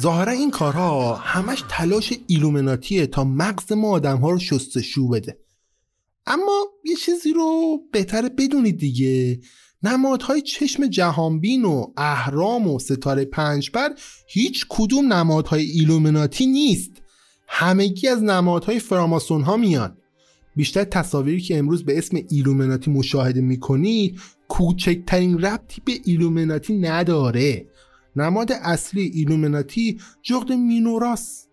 [0.00, 5.38] ظاهرا این کارها همش تلاش ایلومیناتیه تا مغز ما آدم ها رو شستشو بده.
[6.26, 9.40] اما یه چیزی رو بهتره بدونید دیگه.
[9.82, 13.94] نمادهای چشم جهان‌بین و اهرام و ستاره پنج‌پر
[14.28, 16.92] هیچ کدوم نمادهای ایلومیناتی نیست.
[17.48, 19.96] همگی از نمادهای فراماسون ها میان.
[20.56, 27.66] بیشتر تصاویری که امروز به اسم ایلومیناتی مشاهده می‌کنید کوچکترین ربطی به ایلومیناتی نداره.
[28.16, 31.46] نماد اصلی ایلومیناتی جغد مینرواس.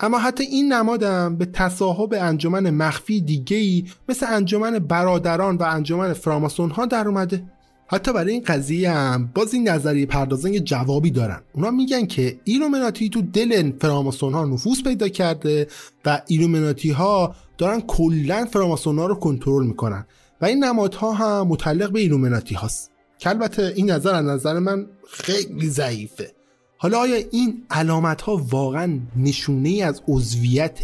[0.00, 6.70] اما حتی این نمادم به تصاحب انجمن مخفی دیگه‌ای مثل انجمن برادران و انجمن فراماسون
[6.70, 7.44] ها در اومده.
[7.86, 11.40] حتی برای این قضیه هم باز این نظریه پردازان جوابی دارن.
[11.52, 15.66] اونا میگن که ایلومیناتی تو دل فراماسون ها نفوذ پیدا کرده
[16.04, 20.06] و ایلومیناتی ها دارن کلا فراماسون ها رو کنترل می‌کنن
[20.40, 22.91] و این نمادها هم متعلق به ایلومیناتی هاست.
[23.22, 26.32] که البته این نظر از نظر من خیلی ضعیفه.
[26.76, 30.80] حالا آیا این علامت ها واقعا نشونه ای از عضویت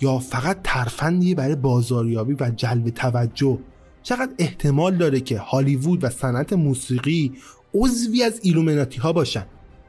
[0.00, 3.58] یا فقط ترفندی برای بازاریابی و جلب توجه؟
[4.02, 7.32] چقدر احتمال داره که هالیوود و صنعت موسیقی
[7.74, 9.46] عضوی از ایلومیناتی ها باشن؟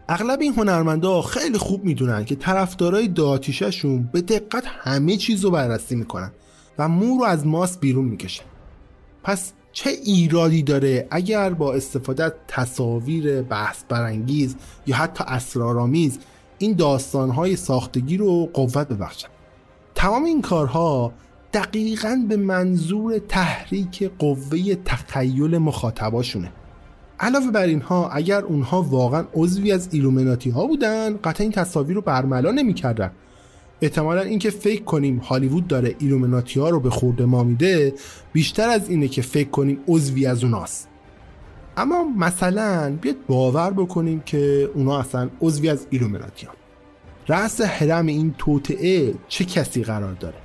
[0.10, 5.96] اغلب این هنرمندا خیلی خوب می‌دونن که طرفدارای داتیششون به دقت همه چیز رو بررسی
[5.96, 6.32] می‌کنن
[6.78, 8.46] و مو رو از ماس بیرون می‌کشن.
[9.24, 14.56] پس چه ایرادی داره اگر با استفاده از تصاویر بحث برانگیز
[14.88, 16.20] یا حتی اسرارآمیز
[16.58, 19.28] این داستانهای ساختگی رو قوت ببخشن
[19.96, 21.14] تمام این کارها
[21.54, 26.52] دقیقا به منظور تحریک قوه تخیل مخاطباشونه.
[27.20, 32.02] علاوه بر اینها اگر اونها واقعا عضوی از ایلومیناتی ها بودن قطعا این تصاویر رو
[32.02, 33.12] برملا نمی‌کردن.
[33.86, 37.94] احتمالا اینکه فکر کنیم هالیوود داره ایلومیناتی ها رو به خورد ما میده
[38.34, 40.88] بیشتر از اینه که فکر کنیم عضوی از اوناست.
[41.78, 46.54] اما مثلا بیاید باور بکنیم که اونا اصلا عضوی از ایلومیناتی ها
[47.28, 50.36] رأس هرم این توطئه چه کسی قرار داره؟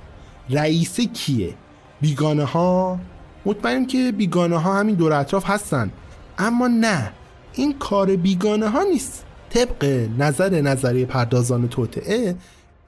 [0.49, 1.53] رئیس کیه؟
[2.01, 2.99] بیگانه ها
[3.45, 5.91] مطمئنم که بیگانه ها همین دور و اطراف هستن.
[6.37, 7.11] اما نه
[7.53, 9.25] این کار بیگانه ها نیست.
[9.49, 12.35] طبق نظر نظریه پردازان توطئه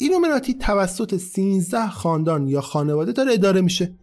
[0.04, 3.96] ایلومیناتی توسط 13 خاندان یا خانواده داره اداره میشه.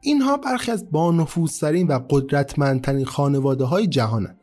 [0.00, 4.36] اینها برخی از بانفوذترین و قدرتمندترین خانواده های جهانن.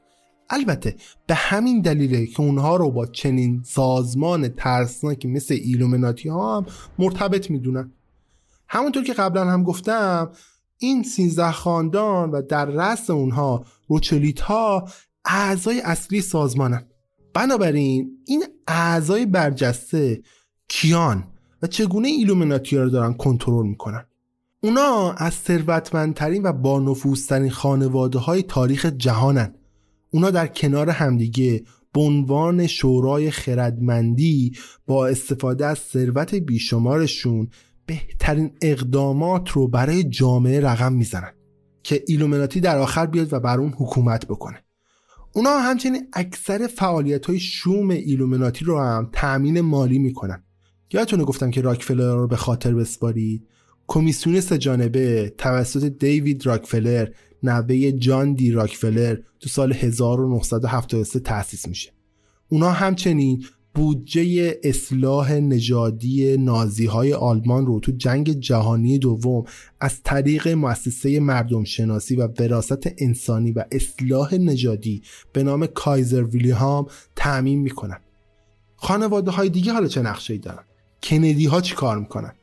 [0.49, 0.95] البته
[1.27, 6.65] به همین دلیله که اونها رو با چنین سازمان ترسناکی مثل ایلومیناتی ها هم
[6.99, 7.91] مرتبط می‌دونن.
[8.67, 10.31] همونطور که قبلا هم گفتم
[10.77, 14.87] این 13 خاندان و در رأس اونها روچیلد ها
[15.25, 16.85] اعضای اصلی سازمانن.
[17.33, 20.21] بنابراین این اعضای برجسته
[20.67, 21.23] کیان
[21.61, 24.05] و چگونه ایلومیناتی رو دارن کنترل می‌کنن؟
[24.63, 29.55] اونا از ثروتمندترین و بانفوذترین خانواده های تاریخ جهانن.
[30.11, 31.63] اونا در کنار همدیگه
[31.93, 34.51] به عنوان شورای خردمندی
[34.87, 37.47] با استفاده از ثروت بیشمارشون
[37.85, 41.33] بهترین اقدامات رو برای جامعه رقم می‌زنن
[41.83, 44.63] که ایلومناتی در آخر بیاد و بر اون حکومت بکنه.
[45.33, 50.43] اونا همچنین اکثر فعالیت های شوم ایلومناتی رو هم تأمین مالی می‌کنن.
[50.93, 53.47] یادتونه گفتم که راکفلر رو به خاطر بسپارید؟
[53.87, 57.07] کمیسیون سهجانبه توسط دیوید راکفلر
[57.43, 61.91] نوه جان دی راکفلر تو سال 1973 تأسیس میشه.
[62.49, 63.45] اونا همچنین
[63.75, 69.43] بودجه اصلاح نژادی نازی های آلمان رو تو جنگ جهانی دوم
[69.79, 75.01] از طریق مؤسسه مردم شناسی و وراست انسانی و اصلاح نژادی
[75.33, 76.85] به نام کایزر ویلیهام
[77.15, 77.99] تعمین می‌کنن.
[78.75, 80.63] خانواده های دیگه حالا چه نقشه دارن؟
[81.03, 82.33] کندی ها چی کار می‌کنن؟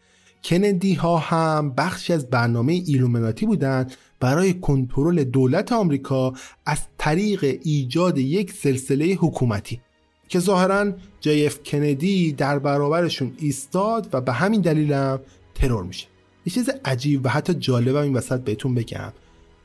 [0.44, 6.32] کندی ها هم بخشی از برنامه ایلومناتی بودند برای کنترل دولت آمریکا
[6.66, 9.80] از طریق ایجاد یک سلسله حکومتی
[10.28, 15.20] که ظاهرا جی اف کندی در برابرشون ایستاد و به همین دلیل هم
[15.54, 16.06] ترور میشه.
[16.46, 19.12] یه چیز عجیب و حتی جالبم این وسط بهتون بگم.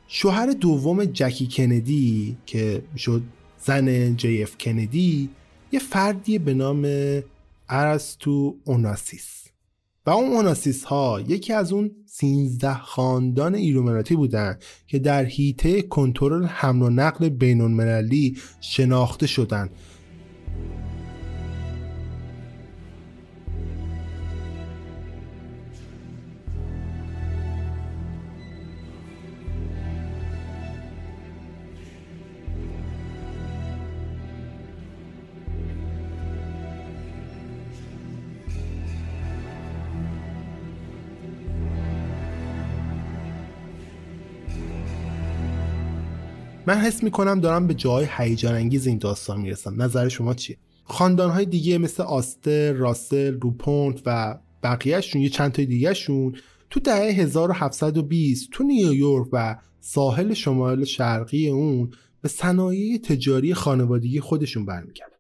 [0.08, 3.22] شوهر دوم جکی کندی که شد
[3.66, 5.30] زن جی اف کندی
[5.72, 6.82] یه فردی به نام
[7.70, 9.40] ارستو اوناسیس.
[10.06, 16.46] و اون اوناسیس ها یکی از اون 13 خاندان ایلومناتی بودن که در حیطه کنترل
[16.46, 19.70] حمل و نقل بین المللی شناخته شدند
[46.70, 49.82] من حس می‌کنم دارم به جای هیجان انگیز این داستان می‌رسم.
[49.82, 55.94] نظر شما چیه؟ خاندان های دیگه مثل آستر، راسل، روپونت و بقیهشون یه چند تا
[55.94, 56.36] شون
[56.70, 61.92] تو دهه 1720 تو نیویورک و ساحل شمال شرقی اون
[62.22, 65.16] به صنایع تجاری خانوادگی خودشون برمیگردن.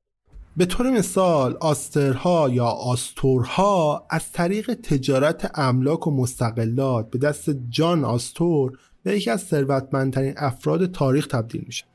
[0.57, 8.05] به طور مثال آسترها یا آستورها از طریق تجارت املاک و مستقلات به دست جان
[8.05, 11.85] آستور به یکی از ثروتمندترین افراد تاریخ تبدیل میشه.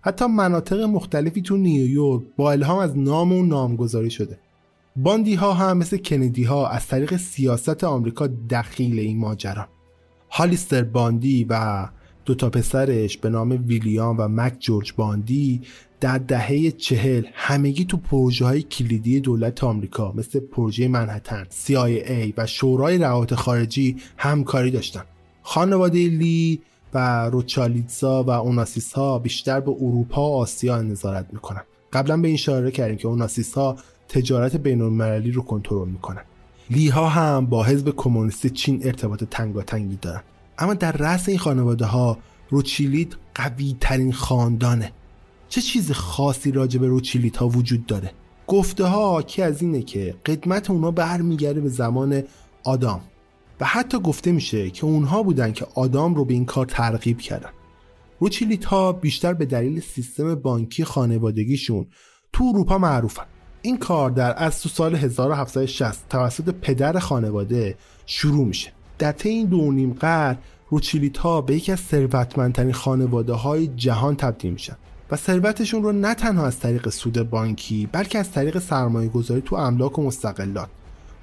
[0.00, 4.38] حتی مناطق مختلفی تو نیویورک با الهام از نام و نامگذاری شده.
[4.96, 9.68] باندی ها هم مثل کندی ها از طریق سیاست آمریکا دخیل این ماجرا.
[10.30, 11.86] هالیستر باندی و
[12.24, 15.60] دو تا پسرش به نام ویلیام و مک جورج باندی
[16.00, 22.46] در دهه چهل همگی تو پروژه های کلیدی دولت آمریکا مثل پروژه منحتن CIA و
[22.46, 25.04] شورای روابط خارجی همکاری داشتن.
[25.46, 26.60] خانواده لی
[26.94, 31.62] و روچالیتزا و اوناسیس ها بیشتر به اروپا و آسیا نظارت می‌کنن.
[31.92, 33.76] قبلا به این اشاره کردیم که اوناسیس ها
[34.08, 36.22] تجارت بین المللی رو کنترل می‌کنن.
[36.70, 40.22] لی ها هم با حزب کمونیست چین ارتباط تنگاتنگی دارن.
[40.58, 42.18] اما در رأس این خانواده ها
[42.50, 44.92] روچیلیت قوی ترین خاندانه.
[45.48, 48.10] چه چیز خاصی راجع به روچیلیت ها وجود داره؟
[48.46, 52.22] گفته ها که از اینه که قدمت اونا برمیگرده به زمان
[52.64, 53.00] آدام.
[53.60, 57.50] و حتی گفته میشه که اونها بودن که آدام رو به این کار ترغیب کردن.
[58.20, 61.86] روچیلیت ها بیشتر به دلیل سیستم بانکی خانوادگیشون
[62.32, 63.24] تو اروپا معروفن.
[63.62, 67.76] این کار در از تو سال 1760 توسط پدر خانواده
[68.06, 68.72] شروع میشه.
[68.98, 70.38] در طی این دو نیم قرن
[70.70, 74.76] روچیلیت ها به یکی از ثروتمندترین خانواده های جهان تبدیل میشن
[75.10, 79.56] و ثروتشون رو نه تنها از طریق سود بانکی بلکه از طریق سرمایه گذاری تو
[79.56, 80.68] املاک و مستقلات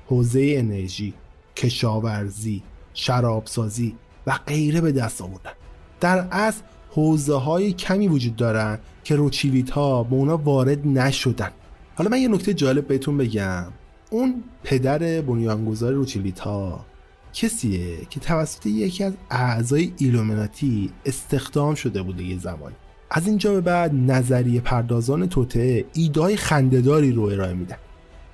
[0.08, 1.14] حوزه انرژی
[1.56, 2.64] کشاورزی
[2.94, 3.96] شرابسازی
[4.28, 5.52] و غیره به دست آوردن.
[6.00, 11.52] در اصل حوزه های کمی وجود دارن که روچیلیت ها به اونا وارد نشدن.
[11.96, 13.66] حالا من یه نکته جالب بهتون بگم.
[14.10, 16.86] اون پدر بنیانگذار روچیلیت ها
[17.34, 22.76] کسیه که توسط یکی از اعضای ایلومناتی استخدام شده بوده یه زمانی.
[23.10, 27.78] از اینجا به بعد نظریه پردازان توته ایدای خندهداری رو ارائه میدن.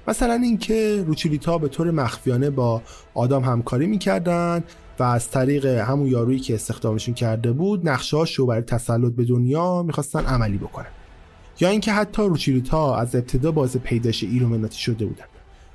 [0.08, 2.82] مثلا اینکه روچیلیتا به طور مخفیانه با
[3.14, 4.64] آدام همکاری می‌کردن
[5.00, 9.84] و از طریق همون یارویی که استخدامشون کرده بود نقشهاش رو برای تسلط به دنیا
[9.84, 10.88] می‌خواستن عملی بکنن.
[11.60, 15.26] یا اینکه حتی روچیلیتا از ابتدا باعث پیدایش ایلومناتی شده بودن.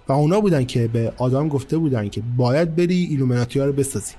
[0.08, 4.14] و اونا بودن که به آدام گفته بودن که باید بری ایلومناتی رو بسازی.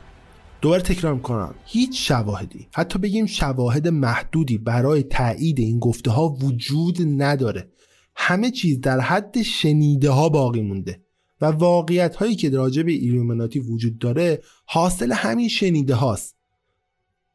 [0.61, 1.53] دوباره تکرار می‌کنم.
[1.65, 7.67] هیچ شواهدی حتی بگیم شواهد محدودی برای تایید این گفته ها وجود نداره.
[8.15, 11.03] همه چیز در حد شنیده ها باقی مونده
[11.41, 16.35] و واقعیت هایی که راجع به ایلومیناتی وجود داره حاصل همین شنیده هاست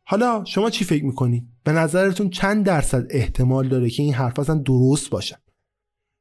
[0.04, 4.54] حالا شما چی فکر می‌کنید؟ به نظرتون چند درصد احتمال داره که این حرف اصلا
[4.54, 5.36] درست باشن؟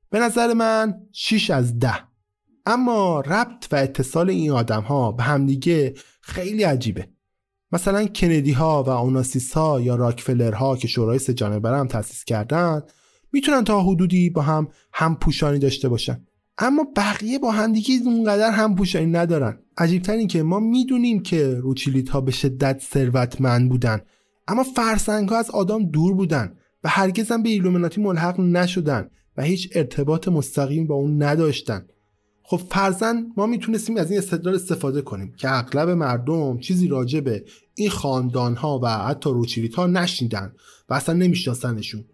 [0.09, 1.93] به نظر من 6 از 10
[2.65, 7.07] اما ربط و اتصال این آدم ها به همدیگه خیلی عجیبه
[7.71, 12.23] مثلا کندی ها و اوناسیس ها یا راکفلر ها که شورای سه جانبه هم تأسیس
[12.23, 12.81] کردن
[13.31, 16.23] می‌تونن تا حدودی با هم هم پوشانی داشته باشن.
[16.57, 19.59] اما بقیه با همدیگه اونقدر هم پوشانی ندارن.
[19.77, 24.01] عجیبتر این که ما می‌دونیم که روچیلیت ها به شدت ثروتمند بودن.
[24.47, 29.43] اما فرسنگ ها از آدم دور بودن و هرگز هم به ایلومیناتی ملحق نشدن و
[29.43, 31.85] هیچ ارتباط مستقیم با اون نداشتن.
[32.43, 37.45] خب فرزن ما می‌تونستیم از این استدلال استفاده کنیم که اغلب مردم چیزی راجع به
[37.75, 40.53] این خاندان ها و حتی روچیلیت ها نشنیدن
[40.89, 42.05] و اصلا نمیشناسنشون.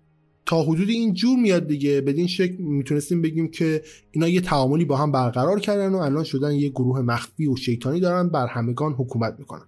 [0.45, 2.01] تا حدودی این جور میاد دیگه.
[2.01, 6.51] بدین شکل می‌تونستیم بگیم که اینا یه تعاملی با هم برقرار کردن و الان شدن
[6.51, 9.65] یه گروه مخفی و شیطانی دارن بر همگان حکومت می‌کنن.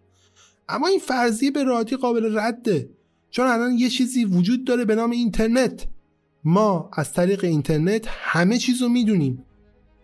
[0.69, 2.89] اما این فرضیه به راحتی قابل رده.
[3.29, 5.87] چون الان یه چیزی وجود داره به نام اینترنت.
[6.43, 9.43] ما از طریق اینترنت همه چیز رو می‌دونیم.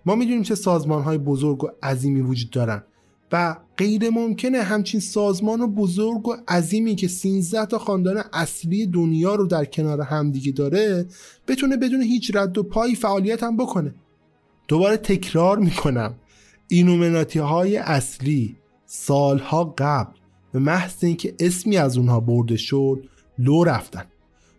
[0.06, 2.84] ما می‌دونیم چه سازمان های بزرگ و عظیمی وجود دارن.
[3.32, 9.36] و غیر ممکنه همچین سازمان و بزرگ و عظیمی که 13 تا خاندان اصلی دنیا
[9.36, 11.06] رو در کنار همدیگه داره
[11.48, 13.96] بتونه بدون هیچ رد و پایی فعالیت هم بکنه.
[14.68, 16.16] دوباره تکرار می‌کنم.
[16.68, 18.56] اینومناتی های اصلی
[18.86, 20.14] سالها قبل
[20.54, 23.06] به محض اینکه اسمی از اونها برده شد
[23.40, 24.06] لو رفتن.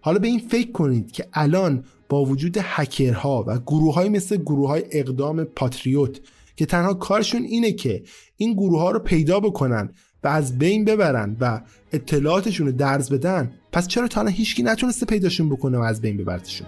[0.00, 4.68] حالا به این فکر کنید که الان با وجود هکرها و گروه های مثل گروه
[4.68, 6.20] های اقدام پاتریوت
[6.56, 8.02] که تنها کارشون اینه که
[8.36, 9.92] این گروه ها رو پیدا بکنن
[10.24, 11.60] و از بین ببرن و
[11.92, 13.52] اطلاعاتشون رو درز بدن.
[13.72, 16.66] پس چرا تا الان هیچکی نتونسته پیداشون بکنه و از بین ببرتشون؟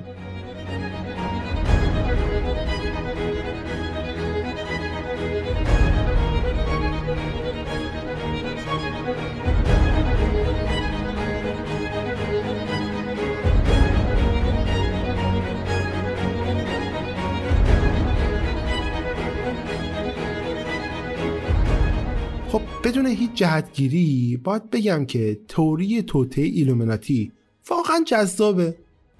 [22.85, 27.33] بدون هیچ جهتگیری باید بگم که توری توته ایلومناتی
[27.69, 28.77] واقعا جذابه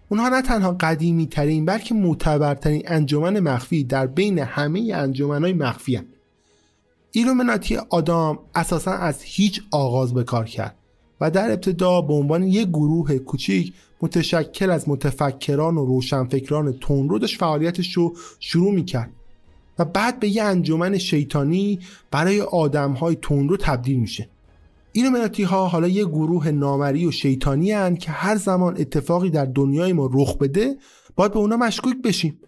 [0.09, 6.07] اونها نه تنها قدیمی ترین بلکه معتبرترین انجمن مخفی در بین همه انجمنهای مخفی هن.
[7.13, 10.77] ایلومناتی آدام اساسا از هیچ آغاز به کار کرد
[11.21, 13.73] و در ابتدا به عنوان یک گروه کوچیک
[14.03, 19.11] متشکل از متفکران و روشنفکران تونرو داشت فعالیتش رو شروع می‌کرد
[19.79, 21.79] و بعد به یه انجمن شیطانی
[22.11, 24.29] برای آدم های تون تبدیل میشه.
[24.93, 29.93] ایلومیناتی ها حالا یه گروه نامری و شیطانی هن که هر زمان اتفاقی در دنیای
[29.93, 30.77] ما رخ بده
[31.17, 32.41] باید به اونا مشکوک بشیم.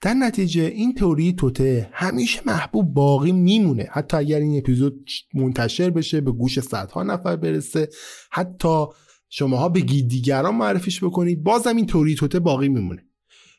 [0.00, 3.88] در نتیجه این تئوری توته همیشه محبوب باقی میمونه.
[3.90, 7.88] حتی اگر این اپیزود منتشر بشه به گوش صدها نفر برسه
[8.30, 8.84] حتی
[9.28, 13.04] شماها به دیگران معرفیش بکنید بازم این تئوری توته باقی میمونه.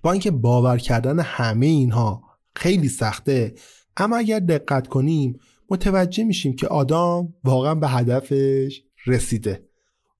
[0.03, 2.26] با اینکه باور کردن همه اینها
[2.57, 3.55] خیلی سخته.
[3.97, 5.39] اما اگر دقت کنیم
[5.69, 9.69] متوجه میشیم که آدام واقعا به هدفش رسیده.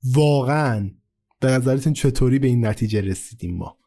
[0.03, 0.91] واقعا.
[1.39, 3.77] به نظرتون چطوری به این نتیجه رسیدیم ما؟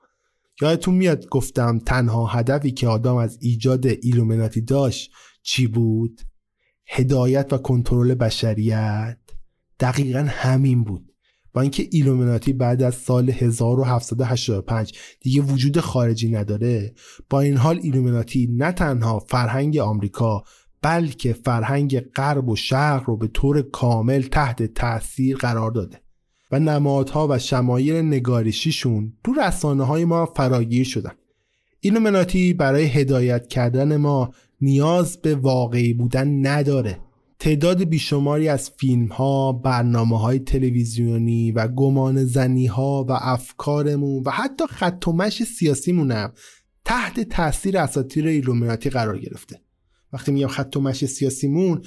[0.62, 5.12] یادتون میاد گفتم تنها هدفی که آدام از ایجاد ایلومیناتی داشت
[5.42, 6.20] چی بود؟
[6.88, 9.18] هدایت و کنترل بشریت.
[9.80, 11.09] دقیقا همین بود.
[11.52, 16.94] با اینکه ایلومیناتی بعد از سال 1785 دیگه وجود خارجی نداره
[17.30, 20.44] با این حال ایلومیناتی نه تنها فرهنگ آمریکا
[20.82, 26.00] بلکه فرهنگ غرب و شرق رو به طور کامل تحت تاثیر قرار داده
[26.52, 31.12] و نمادها و شمایل نگارشیشون تو رسانه های ما فراگیر شدن.
[31.80, 37.00] ایلومیناتی برای هدایت کردن ما نیاز به واقعی بودن نداره.
[37.40, 44.30] تعداد بیشماری از فیلم ها، برنامه های تلویزیونی و گمان زنی ها و افکارمون و
[44.30, 46.32] حتی خط و مش سیاسیمونم
[46.84, 49.60] تحت تاثیر اساطیر ایلومیناتی قرار گرفته.
[50.12, 51.82] وقتی میگم خط و مش سیاسیمون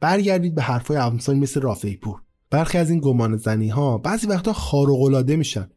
[0.00, 2.22] برگردید به حرفای امثال مثل رافعی پور.
[2.50, 5.68] برخی از این گمان زنی ها بعضی وقتا خارق العاده میشن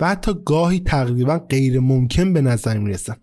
[0.00, 3.16] و حتی گاهی تقریبا غیر ممکن به نظر می‌رسن.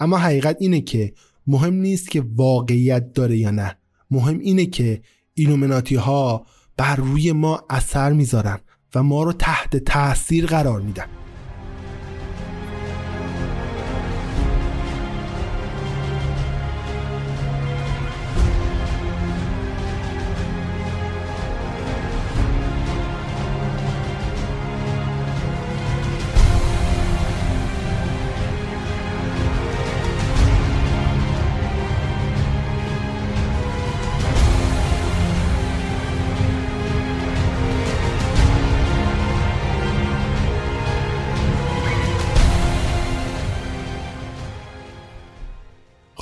[0.00, 1.14] اما حقیقت اینه که
[1.46, 3.76] مهم نیست که واقعیت داره یا نه
[4.10, 5.02] مهم اینه که
[5.34, 8.60] ایلومیناتی ها بر روی ما اثر می‌ذارن
[8.94, 11.23] و ما رو تحت تاثیر قرار میدن.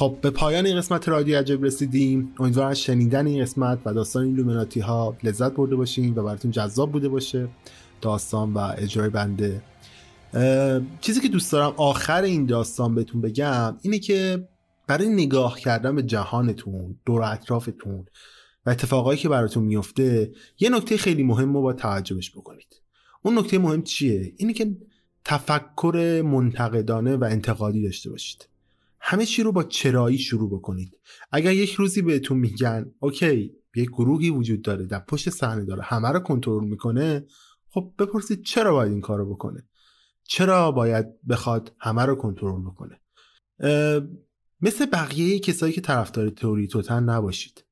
[0.02, 2.34] خب به پایان این قسمت رادیو عجب رسیدیم.
[2.38, 6.92] امیدوارم از شنیدن این قسمت و داستان ایلومیناتی ها لذت برده باشین و براتون جذاب
[6.92, 7.48] بوده باشه.
[8.00, 9.62] داستان و اجرای بنده.
[11.00, 14.48] چیزی که دوست دارم آخر این داستان بهتون بگم اینه که
[14.86, 18.06] برای نگاه کردن به جهانتون دور اطرافتون
[18.66, 22.80] و اتفاقایی که براتون میفته یه نکته خیلی مهم رو با توجهش بکنید.
[23.22, 24.76] اون نکته مهم چیه؟ اینه که
[25.24, 28.51] تفکر منتقدانه و انتقادی داشته باشید.
[29.04, 30.98] همه چی رو با چرایی شروع بکنید.
[31.32, 36.08] اگر یک روزی بهتون میگن اوکی یک گروهی وجود داره در پشت صحنه داره همه
[36.08, 37.26] رو کنترل می‌کنه
[37.70, 39.68] خب بپرسید چرا باید این کارو بکنه؟
[40.24, 43.00] چرا باید بخواد همه رو کنترل بکنه؟
[44.60, 47.64] مثل بقیه کسایی که طرفدار تئوری توتن نباشید.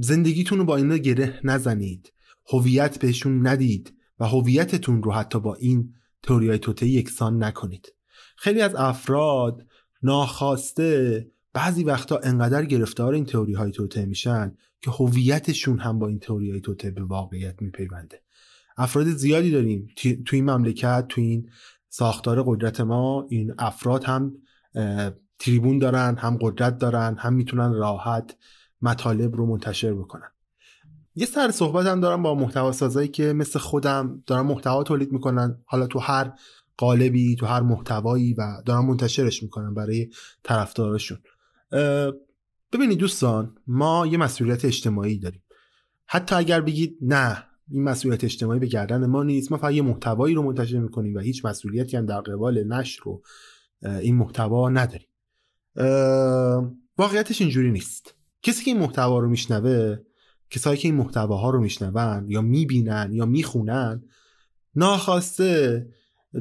[0.00, 2.12] زندگیتون رو با اینا گره نزنید.
[2.52, 7.94] هویت بهشون ندید و هویتتون رو حتی با این تئوری های توته یکسان نکنید.
[8.36, 9.66] خیلی از افراد
[10.02, 11.26] ناخواسته.
[11.52, 16.50] بعضی وقتا انقدر گرفتار این تئوری های توته میشن که هویتشون هم با این تئوری
[16.50, 18.22] های توته به واقعیت میپیونده.
[18.76, 19.88] افراد زیادی داریم.
[19.96, 21.50] تو این مملکت تو این
[21.88, 24.32] ساختار قدرت ما این افراد هم
[25.38, 28.36] تریبون دارن هم قدرت دارن هم می‌تونن راحت
[28.82, 30.28] مطالب رو منتشر بکنن.
[31.14, 35.58] یه سر صحبت هم دارم با محتوا سازایی که مثل خودم دارن محتوا تولید می‌کنن.
[35.64, 36.32] حالا تو هر
[36.78, 40.10] قالبی تو هر محتوایی و دارن منتشرش می‌کنن برای
[40.42, 41.18] طرفدارشون
[42.72, 45.42] ببینید دوستان ما یه مسئولیت اجتماعی داریم.
[46.06, 50.34] حتی اگر بگید نه این مسئولیت اجتماعی به گردن ما نیست ما فقط یه محتوایی
[50.34, 53.22] رو منتشر می‌کنیم و هیچ مسئولیتی هم در قبال نشر رو
[53.82, 55.08] این محتوا نداریم.
[56.98, 58.14] واقعیتش اینجوری نیست.
[58.42, 59.96] کسی که این محتوا رو میشنوه
[60.50, 64.02] کسایی که این محتواها رو میشنون یا می‌بینن یا می‌خونن
[64.74, 65.86] ناخواسته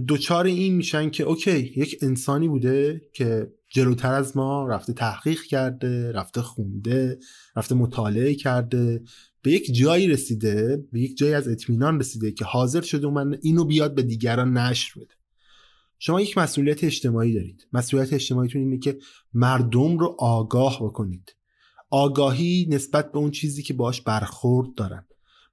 [0.06, 6.12] دوچار این میشن که اوکی یک انسانی بوده که جلوتر از ما رفته تحقیق کرده
[6.12, 7.20] رفته خونده
[7.56, 9.04] رفته مطالعه کرده
[9.42, 13.66] به یک جایی رسیده به یک جایی از اطمینان رسیده که حاضر شده من اینو
[13.66, 15.14] بیاد به دیگران نشر بده.
[16.00, 17.68] شما یک مسئولیت اجتماعی دارید.
[17.74, 18.98] مسئولیت اجتماعیتون اینه که
[19.34, 21.36] مردم رو آگاه بکنید.
[21.90, 25.06] آگاهی نسبت به اون چیزی که باش برخورد دارن.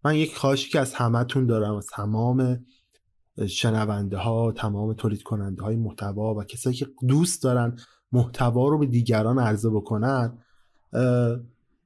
[0.05, 2.65] من یک خواهشی که از همهتون دارم از تمام
[3.49, 7.77] شنونده ها تمام تولید کننده های محتوا و کسایی که دوست دارن
[8.13, 10.39] محتوا رو به دیگران عرضه بکنن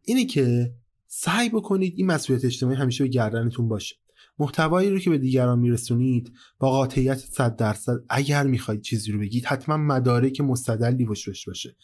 [0.05, 0.75] اینه که
[1.07, 3.97] سعی بکنید این مسئولیت اجتماعی همیشه به گردنتون باشه.
[4.39, 9.45] محتوایی رو که به دیگران میرسونید با قاطعیت 100 درصد اگر می‌خواید چیزی رو بگید
[9.45, 11.77] حتما مدارک مستدلی باشه باشه.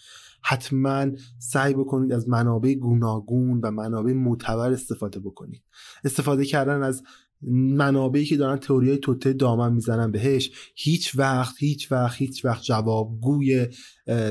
[0.43, 1.07] حتما
[1.39, 5.63] سعی بکنید از منابع گوناگون و منابع معتبر استفاده بکنید.
[6.05, 7.03] استفاده کردن از
[7.51, 10.51] منابعی که دارن تئوری های توته دامن می‌زنن بهش.
[10.77, 13.67] هیچ وقت هیچ وقت هیچ وقت جوابگوی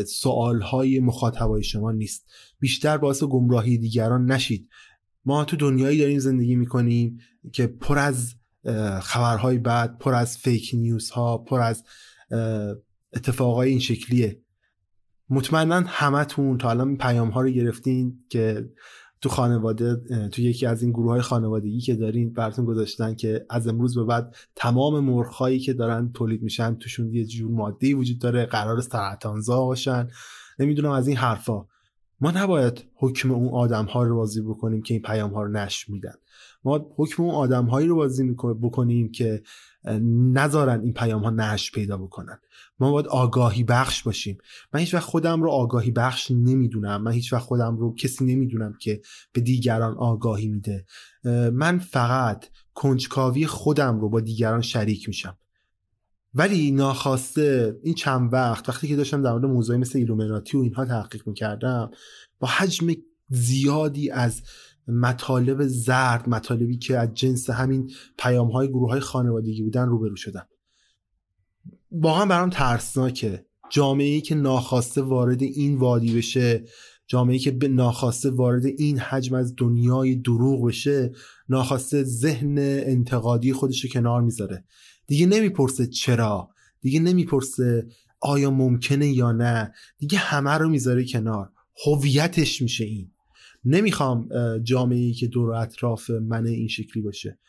[0.07, 2.25] سوال های مخاطبای شما نیست.
[2.59, 4.69] بیشتر باعث گمراهی دیگران نشید.
[5.25, 7.17] ما تو دنیایی داریم زندگی می‌کنیم
[7.53, 8.35] که پر از
[9.01, 11.83] خبرهای بد پر از فیک نیوز ها پر از
[13.13, 14.39] اتفاقای این شکلیه.
[15.29, 18.69] مطمئنا همتون تا الان پیام ها رو گرفتین که
[19.23, 19.95] تو خانواده
[20.27, 24.03] تو یکی از این گروه های خانوادگی که دارین براتون گذاشتن که از امروز به
[24.03, 29.65] بعد تمام مرخایی که دارن تولید میشن توشون یه جور ماده وجود داره قرار سرطانزا
[29.65, 30.07] باشن.
[30.59, 31.65] نمی‌دونم از این حرفا.
[32.21, 35.91] ما نباید حکم اون آدم ها رو بازی بکنیم که این پیام ها رو نشر
[35.91, 36.13] میدن.
[36.63, 39.43] ما حکم اون آدم هایی رو بازی بکنیم که
[40.33, 42.39] نذارن این پیام ها نش پیدا بکنن.
[42.83, 44.37] ما باید آگاهی بخش باشیم.
[44.73, 47.01] من هیچ وقت خودم رو آگاهی بخش نمی‌دونم.
[47.03, 49.01] من هیچ وقت خودم رو کسی نمی‌دونم که
[49.33, 50.85] به دیگران آگاهی میده.
[51.53, 55.37] من فقط کنجکاوی خودم رو با دیگران شریک میشم.
[56.33, 60.85] ولی ناخواسته این چند وقت وقتی که داشتم در مورد موضوعی مثل ایلومیناتی و اینها
[60.85, 61.91] تحقیق می‌کردم
[62.39, 62.87] با حجم
[63.29, 64.41] زیادی از
[64.87, 70.47] مطالب زرد مطالبی که از جنس همین پیام های گروه های خانوادگی بودن روبرو شدم.
[71.93, 73.45] واقعا برام ترسناکه.
[73.69, 76.63] جامعه ای که ناخواسته وارد این وادی بشه
[77.07, 81.11] جامعه ای که به ناخواسته وارد این حجم از دنیای دروغ بشه
[81.49, 84.65] ناخواسته ذهن انتقادی خودش رو کنار می‌ذاره.
[85.07, 86.49] دیگه نمی‌پرسه چرا
[86.81, 87.87] دیگه نمی‌پرسه
[88.21, 91.49] آیا ممکنه یا نه دیگه همه رو می‌ذاره کنار.
[91.85, 93.11] هویتش میشه این.
[93.65, 94.29] نمی‌خوام
[94.63, 97.39] جامعه ای که دور اطراف من این شکلی باشه.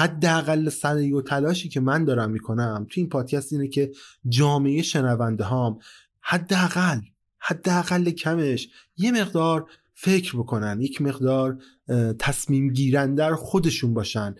[0.00, 3.92] حداقل سعی و تلاشی که من دارم می‌کنم تو این پادکست اینه که
[4.28, 5.78] جامعه شنونده هام
[6.20, 7.00] حداقل
[7.38, 11.58] حداقل کمش یه مقدار فکر بکنن یک مقدار
[12.18, 14.34] تصمیم گیرندر خودشون باشن.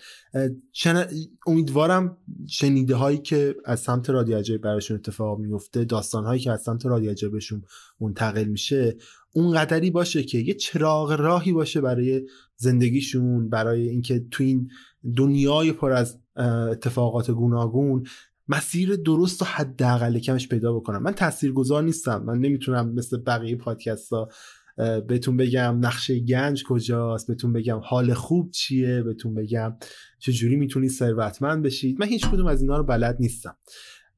[1.47, 2.17] امیدوارم
[2.49, 6.87] شنیده هایی که از سمت رادیو عجایب براشون اتفاق میفته داستان هایی که از سمت
[6.87, 7.63] رادیو عجایبشون
[8.01, 8.97] منتقل میشه
[9.33, 12.27] اون قدری باشه که یه چراغ راهی باشه برای
[12.57, 14.71] زندگیشون برای اینکه تو این
[15.17, 16.19] دنیای پر از
[16.71, 18.07] اتفاقات گوناگون
[18.49, 21.03] مسیر درست و حداقل کمش پیدا بکنم.
[21.03, 22.23] من تاثیرگذار نیستم.
[22.23, 24.29] من نمی‌تونم مثل بقیه پادکست ها
[25.09, 29.77] بهتون بگم نقشه گنج کجاست بهتون بگم حال خوب چیه بهتون بگم
[30.19, 32.01] چجوری می‌تونید ثروتمند بشید.
[32.01, 33.57] من هیچ کدوم از اینا رو بلد نیستم.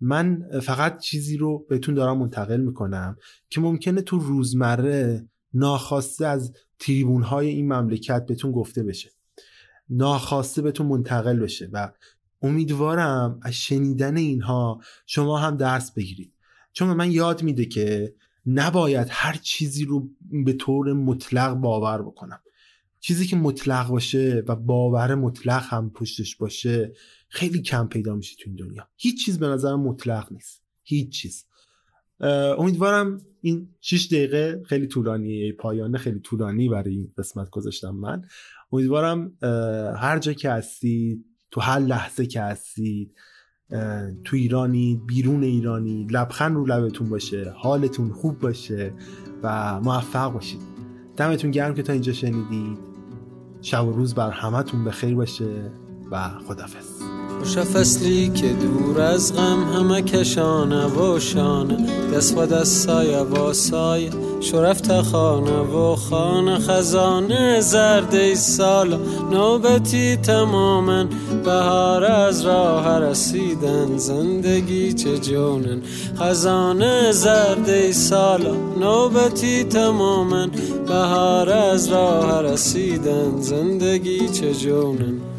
[0.01, 3.17] من فقط چیزی رو بهتون دارم منتقل می‌کنم
[3.51, 9.11] که ممکنه تو روزمره ناخواسته از تریبون های این مملکت بهتون گفته بشه.
[9.93, 11.93] ناخواسته بهتون منتقل بشه و
[12.43, 16.33] امیدوارم از شنیدن اینها شما هم درس بگیرید.
[16.73, 18.15] چون من یاد میده که
[18.47, 20.09] نباید هر چیزی رو
[20.45, 22.41] به طور مطلق باور بکنم.
[23.01, 26.93] چیزی که مطلق باشه و باور مطلق هم پشتش باشه
[27.29, 28.89] خیلی کم پیدا میشه تو این دنیا.
[28.97, 30.63] هیچ چیز به نظر مطلق نیست.
[30.83, 31.47] هیچ چیز.
[32.59, 38.25] امیدوارم این 6 دقیقه خیلی طولانی پایانه خیلی طولانی برای این قسمت گذاشتم من.
[38.73, 39.33] امیدوارم
[39.97, 43.15] هر جا که هستید تو هر لحظه که هستید
[44.25, 48.93] تو ایرانی بیرون ایرانی لبخند رو لبتون باشه حالتون خوب باشه
[49.43, 50.61] و موفق باشید.
[51.17, 52.79] دمتون گرم که تا اینجا شنیدید.
[53.61, 55.71] شب و روز بر همتون بخیر باشه.
[56.13, 56.19] و
[56.49, 57.03] خدافز
[57.39, 61.77] خوش فصلی که دور از غم همه کشانه و شانه.
[62.15, 64.11] دست و دست سایه و سایه
[64.41, 66.59] شرفت خانه و خانه.
[66.59, 68.99] خزانه زرد سال
[69.31, 71.05] نوبتی تماما
[71.45, 75.83] بهار از راه رسیدن زندگی چه جونن.
[76.21, 80.47] خزانه زرد سال نوبتی تماما
[80.87, 85.32] بهار از راه رسیدن زندگی چه جونن.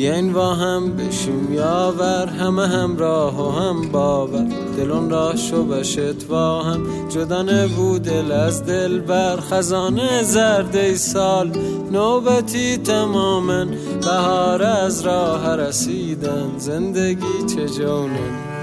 [0.00, 4.46] بیاین و هم بشیم یاور همه همراه و هم باور.
[4.76, 9.36] دلون راه شو بشت و هم جدا بود دل از دل بر.
[9.36, 11.52] خزانه زرد سال
[11.92, 13.64] نوبتی تماما.
[14.00, 18.59] بهار از راه رسیدن زندگی چه جونه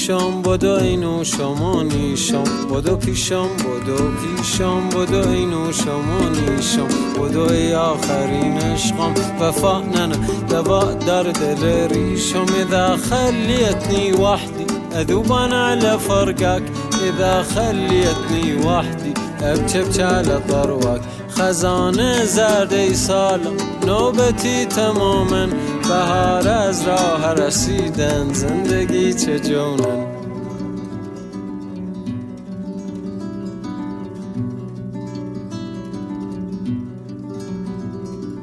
[0.00, 7.74] پیشم بدو اینو شما نیشم بدو پیشم بدو پیشم بدو اینو شما نیشم بدو ای
[7.74, 10.16] آخرین عشقم وفا ننه
[10.50, 16.62] دوا در دل ریشم اذا خليتني وحدي اذوب أنا على فرقك
[17.02, 21.00] اذا خليتني وحدي ابكي على طروك
[21.30, 23.56] خزانه زرد سالم
[23.86, 25.48] نوبتی تماما
[25.90, 30.06] بهار از راه رسیدن زندگی چه جونن؟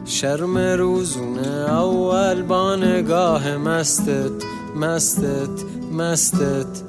[0.06, 4.44] شرم روزونه اول با نگاه مستت
[4.76, 6.87] مستت مستت.